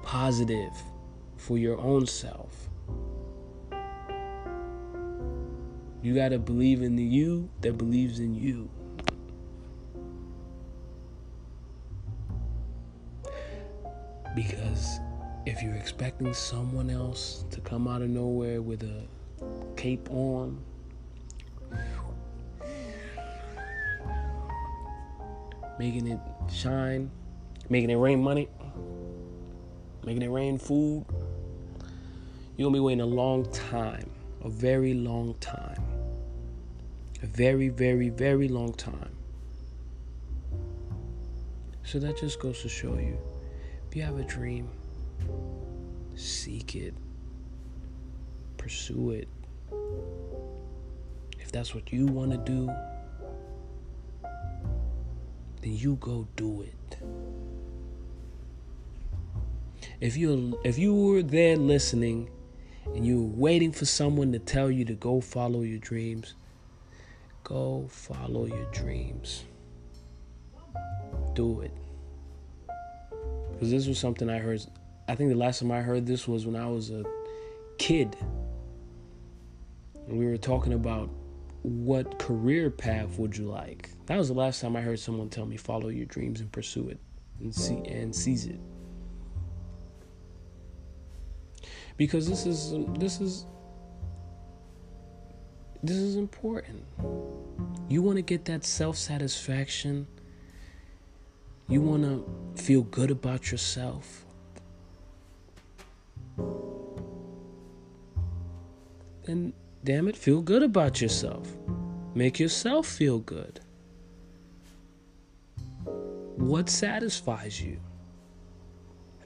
positive 0.02 0.72
for 1.36 1.58
your 1.58 1.78
own 1.78 2.06
self. 2.06 2.68
You 6.02 6.14
got 6.14 6.30
to 6.30 6.38
believe 6.38 6.82
in 6.82 6.96
the 6.96 7.02
you 7.02 7.50
that 7.60 7.76
believes 7.76 8.20
in 8.20 8.34
you. 8.34 8.70
If 15.46 15.62
you're 15.62 15.76
expecting 15.76 16.34
someone 16.34 16.90
else 16.90 17.44
to 17.50 17.60
come 17.60 17.86
out 17.86 18.02
of 18.02 18.10
nowhere 18.10 18.60
with 18.60 18.82
a 18.82 19.06
cape 19.76 20.10
on, 20.10 20.60
making 25.78 26.08
it 26.08 26.18
shine, 26.52 27.08
making 27.68 27.90
it 27.90 27.94
rain 27.94 28.20
money, 28.20 28.48
making 30.04 30.22
it 30.22 30.30
rain 30.30 30.58
food, 30.58 31.06
you're 32.56 32.66
gonna 32.66 32.74
be 32.74 32.80
waiting 32.80 33.02
a 33.02 33.06
long 33.06 33.48
time, 33.52 34.10
a 34.42 34.48
very 34.48 34.94
long 34.94 35.32
time, 35.34 35.80
a 37.22 37.26
very, 37.26 37.68
very, 37.68 38.08
very 38.08 38.48
long 38.48 38.72
time. 38.74 39.14
So 41.84 42.00
that 42.00 42.18
just 42.18 42.40
goes 42.40 42.62
to 42.62 42.68
show 42.68 42.94
you 42.94 43.16
if 43.88 43.94
you 43.94 44.02
have 44.02 44.18
a 44.18 44.24
dream, 44.24 44.68
seek 46.16 46.74
it, 46.74 46.94
pursue 48.56 49.10
it. 49.12 49.28
If 51.38 51.52
that's 51.52 51.74
what 51.74 51.92
you 51.92 52.06
want 52.06 52.32
to 52.32 52.38
do, 52.38 52.66
then 55.62 55.76
you 55.76 55.96
go 55.96 56.26
do 56.34 56.62
it. 56.62 56.98
If 60.00 60.16
you 60.16 60.58
if 60.64 60.78
you 60.78 60.94
were 60.94 61.22
there 61.22 61.56
listening 61.56 62.28
and 62.94 63.06
you 63.06 63.22
were 63.22 63.36
waiting 63.36 63.72
for 63.72 63.84
someone 63.84 64.32
to 64.32 64.38
tell 64.38 64.70
you 64.70 64.84
to 64.86 64.94
go 64.94 65.20
follow 65.20 65.62
your 65.62 65.78
dreams, 65.78 66.34
go 67.44 67.86
follow 67.88 68.46
your 68.46 68.66
dreams. 68.72 69.44
Do 71.34 71.60
it. 71.60 71.72
Because 73.52 73.70
this 73.70 73.86
was 73.86 73.98
something 73.98 74.28
I 74.28 74.38
heard. 74.38 74.66
I 75.08 75.14
think 75.14 75.30
the 75.30 75.36
last 75.36 75.60
time 75.60 75.70
I 75.70 75.80
heard 75.80 76.06
this 76.06 76.26
was 76.26 76.46
when 76.46 76.56
I 76.56 76.66
was 76.68 76.90
a 76.90 77.04
kid. 77.78 78.16
And 80.08 80.18
we 80.18 80.26
were 80.26 80.36
talking 80.36 80.72
about 80.72 81.10
what 81.62 82.18
career 82.18 82.70
path 82.70 83.18
would 83.18 83.36
you 83.36 83.44
like? 83.44 83.90
That 84.06 84.18
was 84.18 84.28
the 84.28 84.34
last 84.34 84.60
time 84.60 84.76
I 84.76 84.80
heard 84.80 84.98
someone 84.98 85.28
tell 85.28 85.46
me 85.46 85.56
follow 85.56 85.88
your 85.88 86.06
dreams 86.06 86.40
and 86.40 86.50
pursue 86.50 86.88
it 86.88 86.98
and 87.40 87.54
see 87.54 87.76
and 87.86 88.14
seize 88.14 88.46
it. 88.46 88.60
Because 91.96 92.28
this 92.28 92.46
is 92.46 92.74
this 92.98 93.20
is 93.20 93.46
this 95.82 95.96
is 95.96 96.16
important. 96.16 96.84
You 97.88 98.02
want 98.02 98.16
to 98.16 98.22
get 98.22 98.44
that 98.46 98.64
self-satisfaction. 98.64 100.06
You 101.68 101.80
want 101.80 102.02
to 102.02 102.62
feel 102.62 102.82
good 102.82 103.10
about 103.10 103.50
yourself. 103.50 104.25
Then 109.26 109.52
damn 109.82 110.06
it, 110.06 110.16
feel 110.16 110.40
good 110.40 110.62
about 110.62 111.00
yourself. 111.00 111.52
Make 112.14 112.38
yourself 112.38 112.86
feel 112.86 113.18
good. 113.18 113.60
What 116.36 116.68
satisfies 116.68 117.60
you? 117.60 117.78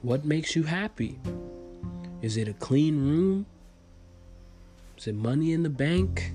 What 0.01 0.25
makes 0.25 0.55
you 0.55 0.63
happy? 0.63 1.19
Is 2.23 2.37
it 2.37 2.47
a 2.47 2.53
clean 2.53 2.97
room? 2.97 3.45
Is 4.97 5.05
it 5.07 5.15
money 5.15 5.53
in 5.53 5.61
the 5.61 5.69
bank? 5.69 6.33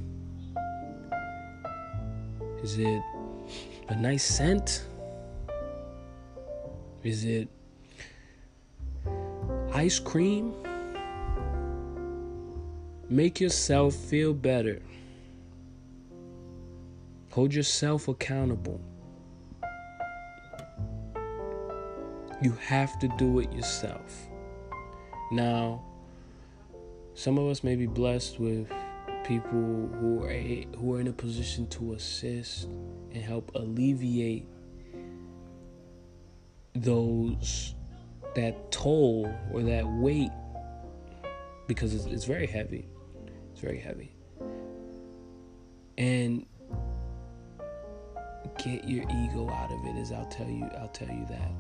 Is 2.62 2.78
it 2.78 3.02
a 3.88 3.96
nice 3.96 4.24
scent? 4.24 4.84
Is 7.02 7.24
it 7.24 7.48
ice 9.72 9.98
cream? 9.98 10.54
Make 13.08 13.40
yourself 13.40 13.94
feel 13.94 14.34
better. 14.34 14.82
Hold 17.30 17.54
yourself 17.54 18.08
accountable. 18.08 18.80
You 22.42 22.52
have 22.52 22.98
to 22.98 23.08
do 23.16 23.38
it 23.38 23.52
yourself. 23.52 24.28
Now, 25.30 25.84
some 27.14 27.38
of 27.38 27.46
us 27.48 27.62
may 27.62 27.76
be 27.76 27.86
blessed 27.86 28.40
with 28.40 28.68
people 29.24 29.88
who 30.00 30.24
are 30.24 30.32
who 30.76 30.94
are 30.94 31.00
in 31.00 31.06
a 31.06 31.12
position 31.12 31.68
to 31.68 31.94
assist 31.94 32.64
and 32.64 33.22
help 33.22 33.52
alleviate 33.54 34.46
those 36.74 37.74
that 38.34 38.72
toll 38.72 39.32
or 39.52 39.62
that 39.62 39.86
weight 39.86 40.30
because 41.68 41.94
it's, 41.94 42.06
it's 42.06 42.24
very 42.24 42.46
heavy. 42.46 42.88
It's 43.56 43.62
very 43.62 43.78
heavy. 43.78 44.10
And 45.96 46.44
get 48.62 48.86
your 48.86 49.04
ego 49.04 49.48
out 49.48 49.72
of 49.72 49.82
it 49.86 49.98
as 49.98 50.12
I'll 50.12 50.26
tell 50.26 50.46
you 50.46 50.68
I'll 50.78 50.88
tell 50.88 51.08
you 51.08 51.24
that. 51.30 51.52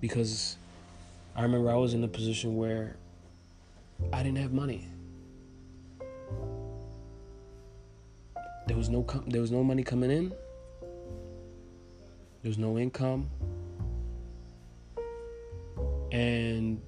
Because 0.00 0.56
I 1.36 1.42
remember 1.42 1.70
I 1.70 1.76
was 1.76 1.94
in 1.94 2.02
a 2.02 2.08
position 2.08 2.56
where 2.56 2.96
I 4.12 4.24
didn't 4.24 4.38
have 4.38 4.52
money. 4.52 4.88
There 8.66 8.76
was 8.76 8.88
no 8.88 9.04
com- 9.04 9.28
there 9.28 9.40
was 9.40 9.52
no 9.52 9.62
money 9.62 9.84
coming 9.84 10.10
in. 10.10 10.30
There 12.42 12.48
was 12.50 12.58
no 12.58 12.76
income. 12.76 13.30
And 16.10 16.82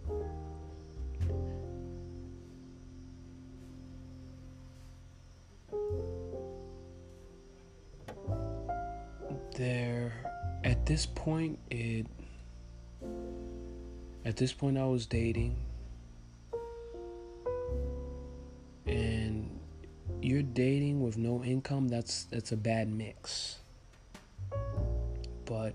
this 10.88 11.04
point 11.04 11.58
it 11.70 12.06
at 14.24 14.36
this 14.36 14.54
point 14.54 14.78
I 14.78 14.86
was 14.86 15.04
dating. 15.04 15.54
And 18.86 19.60
you're 20.22 20.42
dating 20.42 21.02
with 21.02 21.18
no 21.18 21.44
income 21.44 21.88
that's 21.88 22.24
that's 22.24 22.52
a 22.52 22.56
bad 22.56 22.88
mix. 22.88 23.58
But 25.44 25.74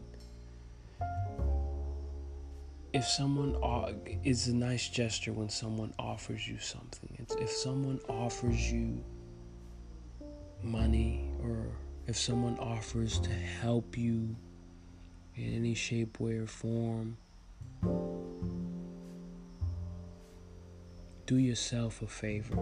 if 2.92 3.06
someone 3.06 3.56
is 4.24 4.48
a 4.48 4.56
nice 4.56 4.90
gesture 4.90 5.32
when 5.32 5.50
someone 5.50 5.94
offers 6.00 6.48
you 6.48 6.58
something. 6.58 7.16
It's, 7.20 7.36
if 7.36 7.52
someone 7.52 8.00
offers 8.10 8.72
you 8.72 9.04
money 10.64 11.30
or 11.44 11.68
if 12.08 12.18
someone 12.18 12.58
offers 12.58 13.20
to 13.20 13.30
help 13.30 13.96
you 13.96 14.36
in 15.36 15.56
any 15.56 15.74
shape, 15.74 16.20
way, 16.20 16.38
or 16.38 16.48
form, 16.48 17.18
do 21.26 21.38
yourself 21.38 22.02
a 22.02 22.08
favor 22.08 22.58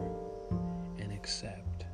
and 1.00 1.12
accept. 1.12 1.86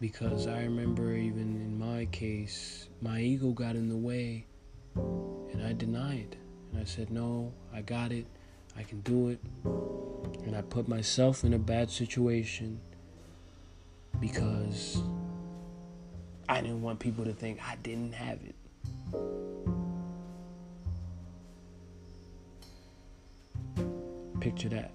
Because 0.00 0.46
I 0.46 0.62
remember, 0.62 1.14
even 1.14 1.56
in 1.56 1.78
my 1.78 2.06
case, 2.06 2.88
my 3.00 3.20
ego 3.20 3.50
got 3.50 3.76
in 3.76 3.88
the 3.88 3.96
way 3.96 4.46
and 4.94 5.62
I 5.64 5.72
denied. 5.72 6.36
And 6.72 6.80
I 6.80 6.84
said, 6.84 7.10
No, 7.10 7.52
I 7.72 7.80
got 7.82 8.12
it, 8.12 8.26
I 8.76 8.82
can 8.82 9.00
do 9.02 9.28
it. 9.28 9.38
And 10.44 10.56
I 10.56 10.62
put 10.62 10.88
myself 10.88 11.44
in 11.44 11.54
a 11.54 11.58
bad 11.58 11.90
situation 11.90 12.80
because 14.20 15.02
I 16.48 16.60
didn't 16.60 16.82
want 16.82 17.00
people 17.00 17.24
to 17.24 17.32
think 17.32 17.58
I 17.66 17.76
didn't 17.76 18.12
have 18.12 18.38
it. 18.42 18.54
Picture 24.40 24.68
that. 24.68 24.92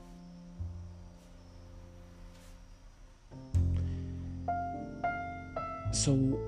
So 5.91 6.39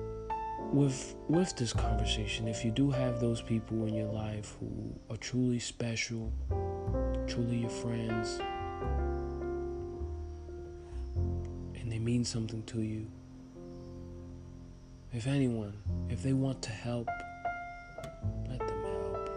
with 0.72 1.14
with 1.28 1.54
this 1.56 1.72
conversation, 1.72 2.48
if 2.48 2.64
you 2.64 2.70
do 2.70 2.90
have 2.90 3.20
those 3.20 3.42
people 3.42 3.86
in 3.86 3.94
your 3.94 4.10
life 4.12 4.56
who 4.60 4.70
are 5.10 5.16
truly 5.16 5.58
special, 5.58 6.32
truly 7.26 7.58
your 7.58 7.70
friends, 7.70 8.40
and 11.74 11.90
they 11.90 11.98
mean 11.98 12.24
something 12.24 12.62
to 12.64 12.80
you, 12.80 13.06
if 15.12 15.26
anyone, 15.26 15.74
if 16.08 16.22
they 16.22 16.32
want 16.32 16.62
to 16.62 16.70
help, 16.70 17.06
let 18.48 18.58
them 18.58 18.82
help. 18.82 19.30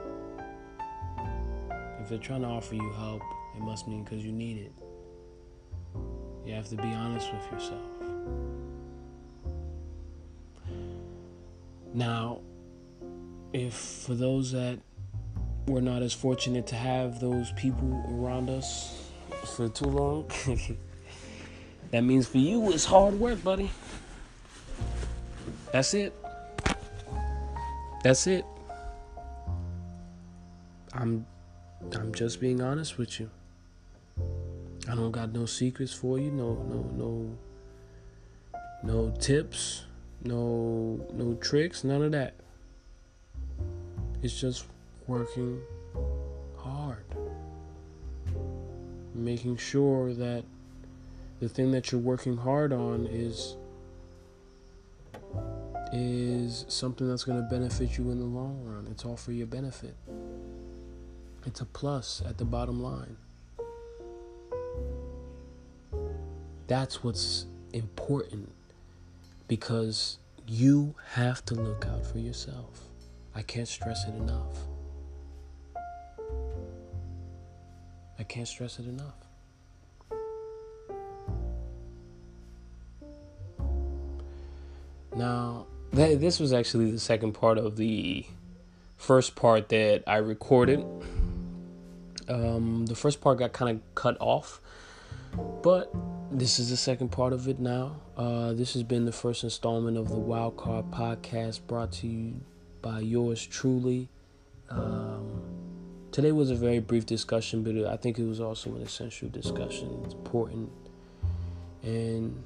If 2.02 2.10
they're 2.10 2.18
trying 2.18 2.42
to 2.42 2.48
offer 2.48 2.76
you 2.76 2.90
help, 2.94 3.22
it 3.58 3.62
must 3.62 3.88
mean 3.88 4.04
because 4.04 4.24
you 4.24 4.32
need 4.32 4.58
it. 4.58 4.72
You 6.46 6.54
have 6.54 6.70
to 6.70 6.78
be 6.78 6.84
honest 6.84 7.30
with 7.34 7.52
yourself. 7.52 7.82
Now, 11.94 12.40
if 13.52 13.74
for 13.74 14.16
those 14.16 14.52
that 14.52 14.80
were 15.68 15.82
not 15.82 16.02
as 16.02 16.14
fortunate 16.14 16.68
to 16.68 16.76
have 16.76 17.20
those 17.20 17.52
people 17.54 18.06
around 18.10 18.50
us 18.50 19.10
for 19.56 19.68
too 19.68 19.86
long, 19.86 20.32
that 21.92 22.02
means 22.02 22.28
for 22.28 22.38
you 22.38 22.72
it's 22.72 22.86
hard 22.86 23.20
work, 23.20 23.44
buddy. 23.44 23.72
That's 25.76 25.94
it. 25.94 26.14
That's 28.02 28.28
it. 28.28 28.46
I'm 30.94 31.26
I'm 31.94 32.14
just 32.14 32.40
being 32.40 32.62
honest 32.62 32.98
with 32.98 33.20
you. 33.20 33.30
I 34.90 34.96
don't 34.96 35.12
got 35.12 35.34
no 35.34 35.46
secrets 35.46 35.92
for 35.92 36.18
you, 36.18 36.32
no 36.32 36.54
no 36.70 36.90
no 36.96 37.38
no 38.84 39.14
tips, 39.20 39.84
no 40.24 41.06
no 41.12 41.34
tricks, 41.42 41.84
none 41.84 42.04
of 42.04 42.14
that. 42.14 42.36
It's 44.24 44.40
just 44.40 44.68
working 45.08 45.60
hard. 46.58 47.04
Making 49.14 49.58
sure 49.58 50.14
that 50.14 50.46
the 51.42 51.50
thing 51.50 51.72
that 51.72 51.92
you're 51.92 52.00
working 52.00 52.38
hard 52.38 52.72
on 52.72 53.08
is 53.08 53.58
is 55.94 56.66
something 56.68 57.08
that's 57.08 57.24
going 57.24 57.42
to 57.42 57.48
benefit 57.50 57.98
you 57.98 58.12
in 58.12 58.20
the 58.20 58.26
long 58.26 58.64
run. 58.64 58.88
It's 58.90 59.06
all 59.06 59.18
for 59.18 59.32
your 59.32 59.48
benefit. 59.48 59.96
It's 61.46 61.62
a 61.62 61.66
plus 61.66 62.22
at 62.28 62.38
the 62.38 62.46
bottom 62.46 62.82
line. 62.82 63.18
That's 66.68 67.04
what's 67.04 67.46
important 67.74 68.52
because 69.48 70.18
you 70.48 70.96
have 71.14 71.46
to 71.46 71.56
look 71.56 71.86
out 71.86 72.06
for 72.06 72.20
yourself. 72.20 72.82
I 73.36 73.42
can't 73.42 73.68
stress 73.68 74.06
it 74.08 74.16
enough. 74.16 74.58
I 78.18 78.24
can't 78.24 78.48
stress 78.48 78.80
it 78.80 78.88
enough. 78.88 79.14
Now, 85.16 85.68
this 85.96 86.40
was 86.40 86.52
actually 86.52 86.92
the 86.92 87.00
second 87.00 87.34
part 87.34 87.58
of 87.58 87.78
the 87.78 88.26
first 88.98 89.36
part 89.36 89.70
that 89.70 90.04
I 90.08 90.18
recorded. 90.18 90.86
Um, 92.28 92.86
the 92.86 92.96
first 92.96 93.22
part 93.22 93.40
got 93.40 93.54
kind 93.54 93.78
of 93.78 93.96
cut 93.96 94.18
off, 94.20 94.60
but 95.62 95.94
this 96.32 96.60
is 96.60 96.70
the 96.70 96.78
second 96.78 97.10
part 97.10 97.34
of 97.34 97.48
it 97.48 97.60
now. 97.60 97.98
Uh, 98.18 98.54
this 98.54 98.74
has 98.74 98.84
been 98.84 99.06
the 99.06 99.12
first 99.12 99.44
installment 99.44 99.98
of 99.98 100.10
the 100.10 100.16
Wildcard 100.16 100.90
podcast 100.90 101.62
brought 101.68 101.92
to 101.94 102.08
you 102.08 102.42
by 102.82 103.00
yours 103.00 103.46
truly. 103.46 104.10
Um, 104.70 105.44
today 106.12 106.32
was 106.32 106.50
a 106.50 106.56
very 106.56 106.80
brief 106.80 107.06
discussion, 107.06 107.64
but 107.64 107.76
I 107.86 107.96
think 107.98 108.18
it 108.18 108.26
was 108.26 108.42
also 108.42 108.76
an 108.76 108.82
essential 108.82 109.30
discussion. 109.30 110.02
It's 110.04 110.14
important. 110.14 110.72
And 111.84 112.44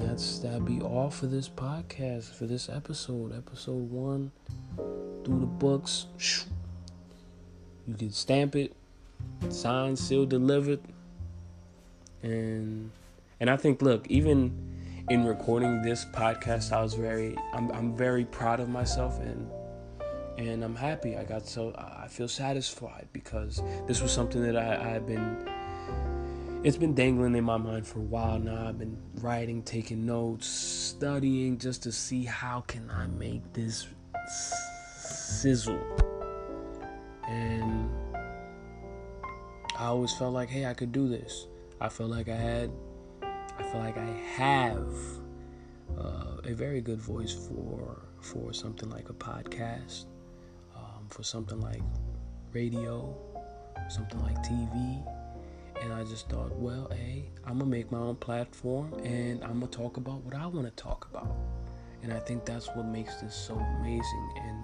that's 0.00 0.38
that'll 0.40 0.60
be 0.60 0.80
all 0.80 1.10
for 1.10 1.26
this 1.26 1.48
podcast, 1.48 2.34
for 2.34 2.46
this 2.46 2.68
episode. 2.68 3.36
Episode 3.36 3.90
one. 3.90 4.32
Through 5.24 5.40
the 5.40 5.46
books. 5.46 6.06
You 7.88 7.96
can 7.96 8.12
stamp 8.12 8.54
it, 8.54 8.72
signed, 9.48 9.98
sealed, 9.98 10.28
delivered. 10.28 10.78
And 12.22 12.92
and 13.40 13.50
I 13.50 13.56
think 13.56 13.82
look, 13.82 14.06
even 14.08 14.52
in 15.08 15.24
recording 15.24 15.82
this 15.82 16.04
podcast, 16.04 16.72
I 16.72 16.82
was 16.82 16.94
very 16.94 17.36
I'm 17.52 17.72
I'm 17.72 17.96
very 17.96 18.24
proud 18.26 18.60
of 18.60 18.68
myself 18.68 19.18
and 19.18 19.50
and 20.38 20.62
I'm 20.62 20.76
happy. 20.76 21.16
I 21.16 21.24
got 21.24 21.48
so 21.48 21.74
I 21.76 22.06
feel 22.06 22.28
satisfied 22.28 23.08
because 23.12 23.60
this 23.88 24.00
was 24.00 24.12
something 24.12 24.42
that 24.42 24.56
I, 24.56 24.94
I've 24.94 25.06
been 25.06 25.48
it's 26.62 26.76
been 26.76 26.94
dangling 26.94 27.34
in 27.34 27.44
my 27.44 27.56
mind 27.56 27.86
for 27.86 28.00
a 28.00 28.02
while 28.02 28.38
now. 28.38 28.68
I've 28.68 28.78
been 28.78 28.98
writing, 29.20 29.62
taking 29.62 30.04
notes, 30.04 30.46
studying 30.46 31.56
just 31.56 31.82
to 31.84 31.92
see 31.92 32.24
how 32.24 32.60
can 32.66 32.90
I 32.90 33.06
make 33.06 33.50
this 33.54 33.86
sizzle. 34.18 35.80
And 37.26 37.88
I 39.78 39.86
always 39.86 40.12
felt 40.14 40.34
like, 40.34 40.50
hey, 40.50 40.66
I 40.66 40.74
could 40.74 40.92
do 40.92 41.08
this. 41.08 41.46
I 41.80 41.88
felt 41.88 42.10
like 42.10 42.28
I 42.28 42.36
had, 42.36 42.70
I 43.22 43.62
feel 43.62 43.80
like 43.80 43.96
I 43.96 44.10
have 44.34 44.92
uh, 45.98 46.36
a 46.44 46.52
very 46.52 46.82
good 46.82 47.00
voice 47.00 47.32
for 47.32 48.02
for 48.20 48.52
something 48.52 48.90
like 48.90 49.08
a 49.08 49.14
podcast, 49.14 50.04
um, 50.76 51.06
for 51.08 51.22
something 51.22 51.58
like 51.58 51.80
radio, 52.52 53.16
something 53.88 54.20
like 54.20 54.36
TV 54.42 55.02
and 55.80 55.92
I 55.92 56.04
just 56.04 56.28
thought, 56.28 56.54
well, 56.56 56.90
hey, 56.92 57.30
I'm 57.44 57.58
gonna 57.58 57.70
make 57.70 57.90
my 57.90 57.98
own 57.98 58.16
platform 58.16 58.94
and 59.04 59.42
I'm 59.44 59.60
gonna 59.60 59.66
talk 59.68 59.96
about 59.96 60.22
what 60.24 60.34
I 60.34 60.46
want 60.46 60.66
to 60.66 60.82
talk 60.82 61.08
about. 61.10 61.34
And 62.02 62.12
I 62.12 62.18
think 62.18 62.44
that's 62.44 62.68
what 62.68 62.86
makes 62.86 63.16
this 63.16 63.34
so 63.34 63.54
amazing 63.54 64.30
and 64.36 64.58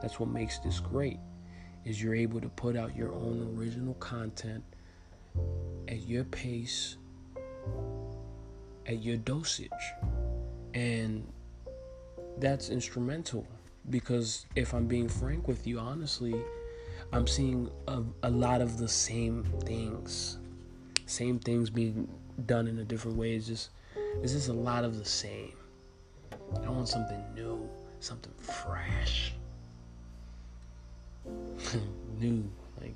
that's 0.00 0.20
what 0.20 0.28
makes 0.28 0.58
this 0.58 0.80
great 0.80 1.18
is 1.84 2.02
you're 2.02 2.14
able 2.14 2.40
to 2.40 2.48
put 2.48 2.76
out 2.76 2.96
your 2.96 3.12
own 3.12 3.56
original 3.56 3.94
content 3.94 4.62
at 5.88 6.06
your 6.06 6.24
pace 6.24 6.96
at 8.86 9.02
your 9.02 9.16
dosage 9.16 9.70
and 10.74 11.26
that's 12.38 12.68
instrumental 12.68 13.46
because 13.90 14.46
if 14.56 14.74
I'm 14.74 14.86
being 14.86 15.08
frank 15.08 15.48
with 15.48 15.66
you 15.66 15.78
honestly 15.78 16.34
I'm 17.12 17.26
seeing 17.26 17.70
a, 17.88 18.02
a 18.22 18.30
lot 18.30 18.60
of 18.60 18.78
the 18.78 18.88
same 18.88 19.44
things 19.64 20.38
same 21.06 21.38
things 21.38 21.70
being 21.70 22.08
done 22.46 22.66
in 22.66 22.78
a 22.78 22.84
different 22.84 23.16
way. 23.16 23.34
It's 23.34 23.46
just 23.46 23.70
it's 24.22 24.32
just 24.32 24.48
a 24.48 24.52
lot 24.52 24.84
of 24.84 24.98
the 24.98 25.04
same. 25.04 25.52
I 26.64 26.70
want 26.70 26.88
something 26.88 27.22
new, 27.34 27.68
something 28.00 28.32
fresh. 28.38 29.32
new, 32.18 32.44
like 32.80 32.94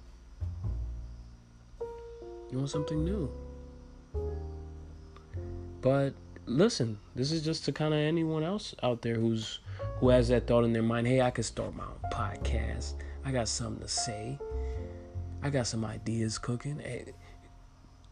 you 2.51 2.59
want 2.59 2.71
something 2.71 3.05
new. 3.05 3.31
But 5.81 6.15
listen, 6.47 6.99
this 7.15 7.33
is 7.33 7.45
just 7.45 7.65
to 7.67 7.73
kind 7.73 7.95
of 7.95 8.01
anyone 8.01 8.43
else 8.43 8.75
out 8.83 9.03
there 9.03 9.15
who's 9.15 9.61
who 10.01 10.09
has 10.09 10.29
that 10.29 10.47
thought 10.47 10.65
in 10.65 10.73
their 10.73 10.83
mind, 10.83 11.07
hey, 11.07 11.21
I 11.21 11.31
could 11.31 11.45
start 11.45 11.75
my 11.75 11.85
own 11.85 12.11
podcast. 12.13 12.95
I 13.25 13.33
got 13.33 13.49
something 13.49 13.83
to 13.83 13.89
say. 13.89 14.39
I 15.43 15.51
got 15.51 15.67
some 15.67 15.85
ideas 15.85 16.39
cooking. 16.39 16.81
Hey, 16.81 17.13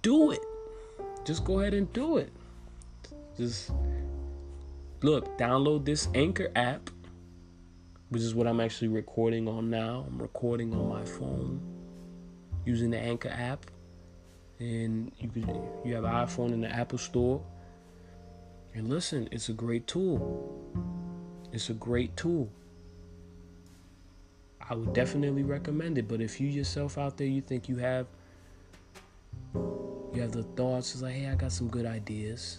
do 0.07 0.31
it. 0.31 0.47
Just 1.25 1.45
go 1.45 1.59
ahead 1.59 1.75
and 1.75 1.93
do 1.93 2.19
it. 2.19 2.31
Just 3.37 3.73
look, 5.03 5.37
download 5.37 5.85
this 5.85 6.07
Anchor 6.15 6.49
app, 6.55 6.91
which 8.11 8.23
is 8.23 8.33
what 8.33 8.47
I'm 8.47 8.61
actually 8.61 8.87
recording 8.87 9.49
on 9.49 9.69
now. 9.69 10.07
I'm 10.07 10.23
recording 10.23 10.73
on 10.75 10.89
my 10.89 11.05
phone 11.05 11.61
using 12.65 12.91
the 12.91 12.99
Anchor 12.99 13.31
app. 13.31 13.67
And 14.61 15.11
you 15.19 15.29
can 15.29 15.61
you 15.85 15.97
have 15.97 16.05
an 16.05 16.13
iPhone 16.13 16.53
in 16.53 16.61
the 16.61 16.71
Apple 16.71 16.99
Store. 16.99 17.43
And 18.75 18.89
listen, 18.89 19.29
it's 19.33 19.49
a 19.49 19.53
great 19.53 19.89
tool. 19.89 20.55
It's 21.51 21.69
a 21.69 21.75
great 21.75 22.17
tool. 22.17 22.49
I 24.71 24.77
would 24.77 24.93
definitely 24.93 25.43
recommend 25.43 25.99
it. 25.99 26.07
But 26.07 26.21
if 26.21 26.41
you 26.41 26.47
yourself 26.47 26.97
out 26.97 27.17
there 27.17 27.27
you 27.27 27.41
think 27.41 27.69
you 27.69 27.79
have 27.79 28.07
you 30.15 30.23
have 30.23 30.33
the 30.33 30.43
thoughts. 30.43 30.95
It's 30.95 31.03
like, 31.03 31.15
hey, 31.15 31.29
I 31.29 31.35
got 31.35 31.53
some 31.53 31.69
good 31.69 31.87
ideas. 31.87 32.59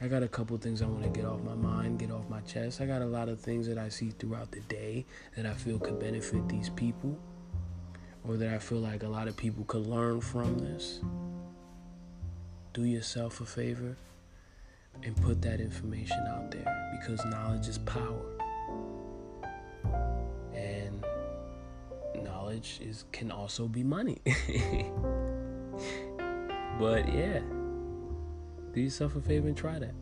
I 0.00 0.08
got 0.08 0.22
a 0.22 0.28
couple 0.28 0.56
things 0.58 0.82
I 0.82 0.86
want 0.86 1.04
to 1.04 1.08
get 1.08 1.24
off 1.24 1.40
my 1.42 1.54
mind, 1.54 1.98
get 2.00 2.10
off 2.10 2.28
my 2.28 2.40
chest. 2.40 2.80
I 2.80 2.86
got 2.86 3.00
a 3.02 3.06
lot 3.06 3.28
of 3.28 3.40
things 3.40 3.66
that 3.68 3.78
I 3.78 3.88
see 3.88 4.10
throughout 4.10 4.50
the 4.50 4.60
day 4.60 5.06
that 5.36 5.46
I 5.46 5.54
feel 5.54 5.78
could 5.78 5.98
benefit 5.98 6.48
these 6.48 6.68
people, 6.70 7.16
or 8.26 8.36
that 8.36 8.52
I 8.52 8.58
feel 8.58 8.78
like 8.80 9.02
a 9.02 9.08
lot 9.08 9.28
of 9.28 9.36
people 9.36 9.64
could 9.64 9.86
learn 9.86 10.20
from 10.20 10.58
this. 10.58 11.00
Do 12.72 12.84
yourself 12.84 13.40
a 13.40 13.46
favor. 13.46 13.96
and 15.02 15.16
put 15.22 15.42
that 15.42 15.60
information 15.60 16.18
out 16.28 16.50
there 16.50 16.92
because 17.00 17.24
knowledge 17.26 17.68
is 17.68 17.78
power. 17.78 18.24
And 20.54 21.04
knowledge 22.22 22.80
is 22.82 23.04
can 23.12 23.30
also 23.30 23.66
be 23.66 23.82
money. 23.82 24.18
but 26.78 27.12
yeah. 27.12 27.40
Do 28.72 28.80
yourself 28.80 29.14
a 29.16 29.20
favor 29.20 29.48
and 29.48 29.56
try 29.56 29.78
that. 29.78 29.94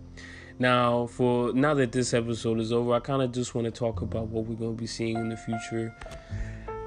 Now, 0.59 1.07
for 1.07 1.53
now 1.53 1.75
that 1.75 1.93
this 1.93 2.15
episode 2.15 2.61
is 2.61 2.73
over, 2.73 2.95
I 2.95 3.01
kind 3.01 3.23
of 3.23 3.33
just 3.33 3.55
want 3.55 3.65
to 3.67 3.71
talk 3.71 4.01
about 4.01 4.29
what 4.29 4.47
we're 4.47 4.55
going 4.55 4.77
to 4.77 4.81
be 4.81 4.87
seeing 4.87 5.17
in 5.17 5.29
the 5.29 5.37
future. 5.37 5.95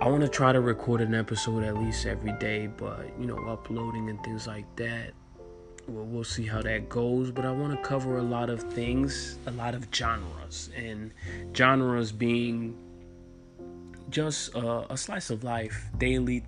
I 0.01 0.07
want 0.09 0.21
to 0.21 0.29
try 0.29 0.51
to 0.51 0.61
record 0.61 1.01
an 1.01 1.15
episode 1.15 1.63
at 1.63 1.77
least 1.77 2.05
every 2.05 2.33
day, 2.33 2.67
but 2.67 3.09
you 3.19 3.25
know, 3.25 3.37
uploading 3.47 4.09
and 4.09 4.23
things 4.23 4.47
like 4.47 4.65
that. 4.75 5.11
Well, 5.87 6.05
we'll 6.05 6.23
see 6.23 6.45
how 6.45 6.61
that 6.63 6.89
goes, 6.89 7.31
but 7.31 7.45
I 7.45 7.51
want 7.51 7.71
to 7.71 7.87
cover 7.87 8.17
a 8.17 8.23
lot 8.23 8.49
of 8.49 8.63
things, 8.73 9.37
a 9.45 9.51
lot 9.51 9.75
of 9.75 9.87
genres, 9.93 10.71
and 10.75 11.11
genres 11.55 12.11
being 12.11 12.75
just 14.09 14.55
uh, 14.55 14.85
a 14.89 14.97
slice 14.97 15.29
of 15.29 15.43
life, 15.43 15.89
daily 15.97 16.43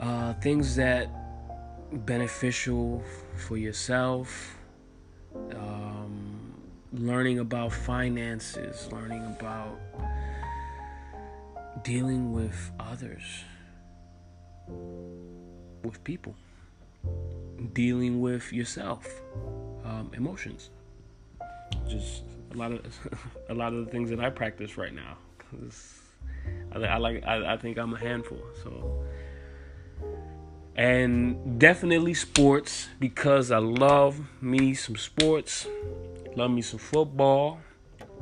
uh, 0.00 0.34
things 0.34 0.76
that 0.76 1.08
beneficial 1.94 3.02
for 3.36 3.56
yourself, 3.56 4.58
um, 5.54 6.54
learning 6.92 7.38
about 7.38 7.72
finances, 7.72 8.90
learning 8.92 9.24
about 9.38 9.78
dealing 11.82 12.32
with 12.32 12.70
others, 12.80 13.44
with 15.82 16.02
people, 16.04 16.34
dealing 17.72 18.20
with 18.20 18.52
yourself, 18.52 19.06
um, 19.84 20.10
emotions. 20.14 20.70
Just 21.88 22.22
a 22.52 22.56
lot 22.56 22.72
of 22.72 22.80
a 23.48 23.54
lot 23.54 23.72
of 23.72 23.84
the 23.84 23.90
things 23.90 24.10
that 24.10 24.20
I 24.20 24.30
practice 24.30 24.76
right 24.76 24.94
now. 24.94 25.18
I, 26.72 26.78
I 26.78 26.96
like 26.96 27.24
I, 27.24 27.54
I 27.54 27.56
think 27.56 27.78
I'm 27.78 27.94
a 27.94 27.98
handful. 27.98 28.40
So 28.62 29.04
and 30.76 31.58
definitely 31.58 32.14
sports 32.14 32.88
because 32.98 33.50
I 33.50 33.58
love 33.58 34.20
me 34.40 34.74
some 34.74 34.96
sports. 34.96 35.66
Love 36.36 36.50
me 36.50 36.62
some 36.62 36.80
football, 36.80 37.60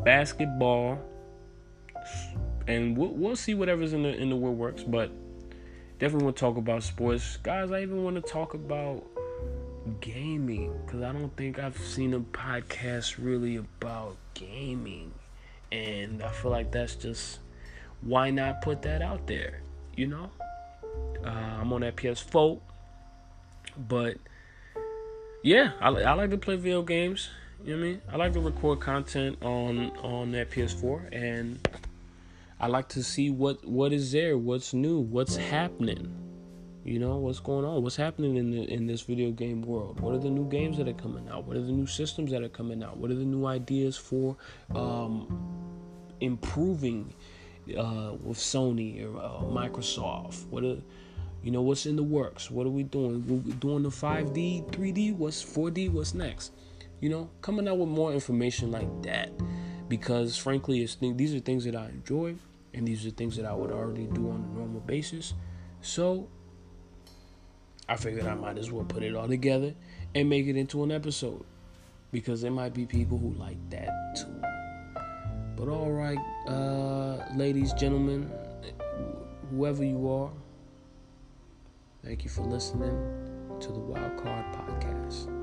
basketball, 0.05 0.99
and 2.67 2.97
we'll, 2.97 3.09
we'll 3.09 3.37
see 3.37 3.55
whatever's 3.55 3.95
in 3.95 4.03
the 4.03 4.15
in 4.15 4.29
the 4.29 4.37
world 4.37 4.59
works. 4.59 4.83
But 4.83 5.11
definitely 5.99 6.25
want 6.25 6.37
to 6.37 6.41
talk 6.41 6.57
about 6.59 6.83
sports, 6.83 7.39
guys. 7.39 7.71
I 7.71 7.81
even 7.83 8.05
want 8.05 8.17
to 8.17 8.23
talk 8.23 8.53
about 8.53 9.03
gaming 10.01 10.79
because 10.85 11.03
I 11.03 11.13
don't 11.13 11.35
think 11.37 11.59
I've 11.59 11.79
seen 11.79 12.13
a 12.13 12.21
podcast 12.21 13.17
really 13.19 13.57
about 13.57 14.17
gaming, 14.35 15.13
and 15.71 16.23
I 16.23 16.31
feel 16.31 16.51
like 16.51 16.71
that's 16.71 16.97
just 16.97 17.39
why 18.03 18.31
not 18.31 18.61
put 18.61 18.83
that 18.83 19.01
out 19.01 19.27
there, 19.27 19.63
you 19.97 20.07
know. 20.07 20.31
Uh, 21.25 21.29
I'm 21.61 21.73
on 21.73 21.83
that 21.83 21.97
PS4, 21.97 22.61
but 23.77 24.17
yeah, 25.43 25.73
I, 25.81 25.89
I 25.89 26.13
like 26.15 26.31
to 26.31 26.39
play 26.39 26.57
video 26.57 26.83
games. 26.83 27.29
You 27.65 27.77
know 27.77 27.81
what 27.81 27.87
I 27.87 27.89
mean? 27.91 28.03
I 28.13 28.17
like 28.17 28.33
to 28.33 28.41
record 28.41 28.81
content 28.81 29.39
on 29.43 29.91
on 29.99 30.33
that 30.33 30.51
PS4, 30.51 31.13
and 31.13 31.69
I 32.61 32.67
like 32.67 32.89
to 32.91 33.03
see 33.03 33.31
what 33.31 33.65
what 33.65 33.93
is 33.93 34.13
there, 34.13 34.37
what's 34.37 34.73
new, 34.73 34.99
what's 34.99 35.37
happening. 35.37 36.13
You 36.85 36.99
know 36.99 37.17
what's 37.17 37.39
going 37.39 37.65
on, 37.65 37.83
what's 37.83 37.97
happening 37.97 38.37
in 38.37 38.51
the 38.51 38.63
in 38.63 38.87
this 38.87 39.03
video 39.03 39.31
game 39.31 39.63
world. 39.63 40.01
What 40.01 40.15
are 40.15 40.19
the 40.19 40.31
new 40.31 40.49
games 40.49 40.79
that 40.79 40.89
are 40.89 40.93
coming 40.93 41.29
out? 41.29 41.45
What 41.45 41.57
are 41.57 41.63
the 41.63 41.73
new 41.73 41.87
systems 41.87 42.33
that 42.33 42.43
are 42.43 42.49
coming 42.49 42.83
out? 42.83 42.97
What 42.97 43.13
are 43.13 43.15
the 43.15 43.25
new 43.25 43.47
ideas 43.47 43.97
for 43.97 44.37
um, 44.75 45.29
improving 46.21 47.15
uh, 47.77 48.15
with 48.21 48.39
Sony 48.39 49.05
or 49.05 49.17
uh, 49.17 49.43
Microsoft? 49.43 50.49
What 50.49 50.65
are 50.65 50.79
you 51.43 51.51
know 51.51 51.63
what's 51.63 51.87
in 51.87 51.97
the 51.97 52.03
works? 52.03 52.51
What 52.51 52.67
are 52.67 52.71
we 52.71 52.85
doing? 52.85 53.25
We're 53.27 53.55
doing 53.55 53.83
the 53.83 53.89
5D, 53.89 54.71
3D. 54.71 55.17
What's 55.17 55.43
4D? 55.43 55.91
What's 55.91 56.15
next? 56.15 56.53
You 57.01 57.09
know, 57.09 57.31
coming 57.41 57.67
out 57.67 57.79
with 57.79 57.89
more 57.89 58.13
information 58.13 58.71
like 58.71 59.03
that, 59.03 59.33
because 59.89 60.37
frankly, 60.37 60.83
it's 60.83 60.95
th- 60.95 61.17
these 61.17 61.35
are 61.35 61.41
things 61.41 61.65
that 61.65 61.75
I 61.75 61.87
enjoy, 61.87 62.37
and 62.75 62.87
these 62.87 63.05
are 63.05 63.11
things 63.11 63.37
that 63.37 63.45
I 63.45 63.53
would 63.53 63.73
already 63.73 64.07
do 64.07 64.31
on 64.31 64.49
a 64.53 64.57
normal 64.57 64.81
basis. 64.81 65.35
So 65.81 66.29
I 67.89 67.97
figured 67.97 68.27
I 68.27 68.35
might 68.35 68.57
as 68.57 68.71
well 68.71 68.85
put 68.85 69.03
it 69.03 69.17
all 69.17 69.27
together 69.27 69.75
and 70.15 70.31
make 70.31 70.47
it 70.47 70.57
into 70.57 70.85
an 70.85 70.93
episode, 70.93 71.45
because 72.13 72.41
there 72.41 72.53
might 72.53 72.73
be 72.73 72.87
people 72.87 73.19
who 73.19 73.33
like 73.33 73.59
that 73.71 73.91
too. 74.17 74.41
But 75.57 75.69
all 75.69 75.91
right, 75.91 76.19
uh, 76.47 77.25
ladies, 77.35 77.73
gentlemen, 77.73 78.31
whoever 79.51 79.85
you 79.85 80.09
are 80.09 80.31
Thank 82.05 82.25
you 82.25 82.31
for 82.31 82.43
listening 82.43 82.99
to 83.61 83.69
the 83.69 83.79
Wild 83.79 84.17
Card 84.21 84.45
Podcast. 84.57 85.42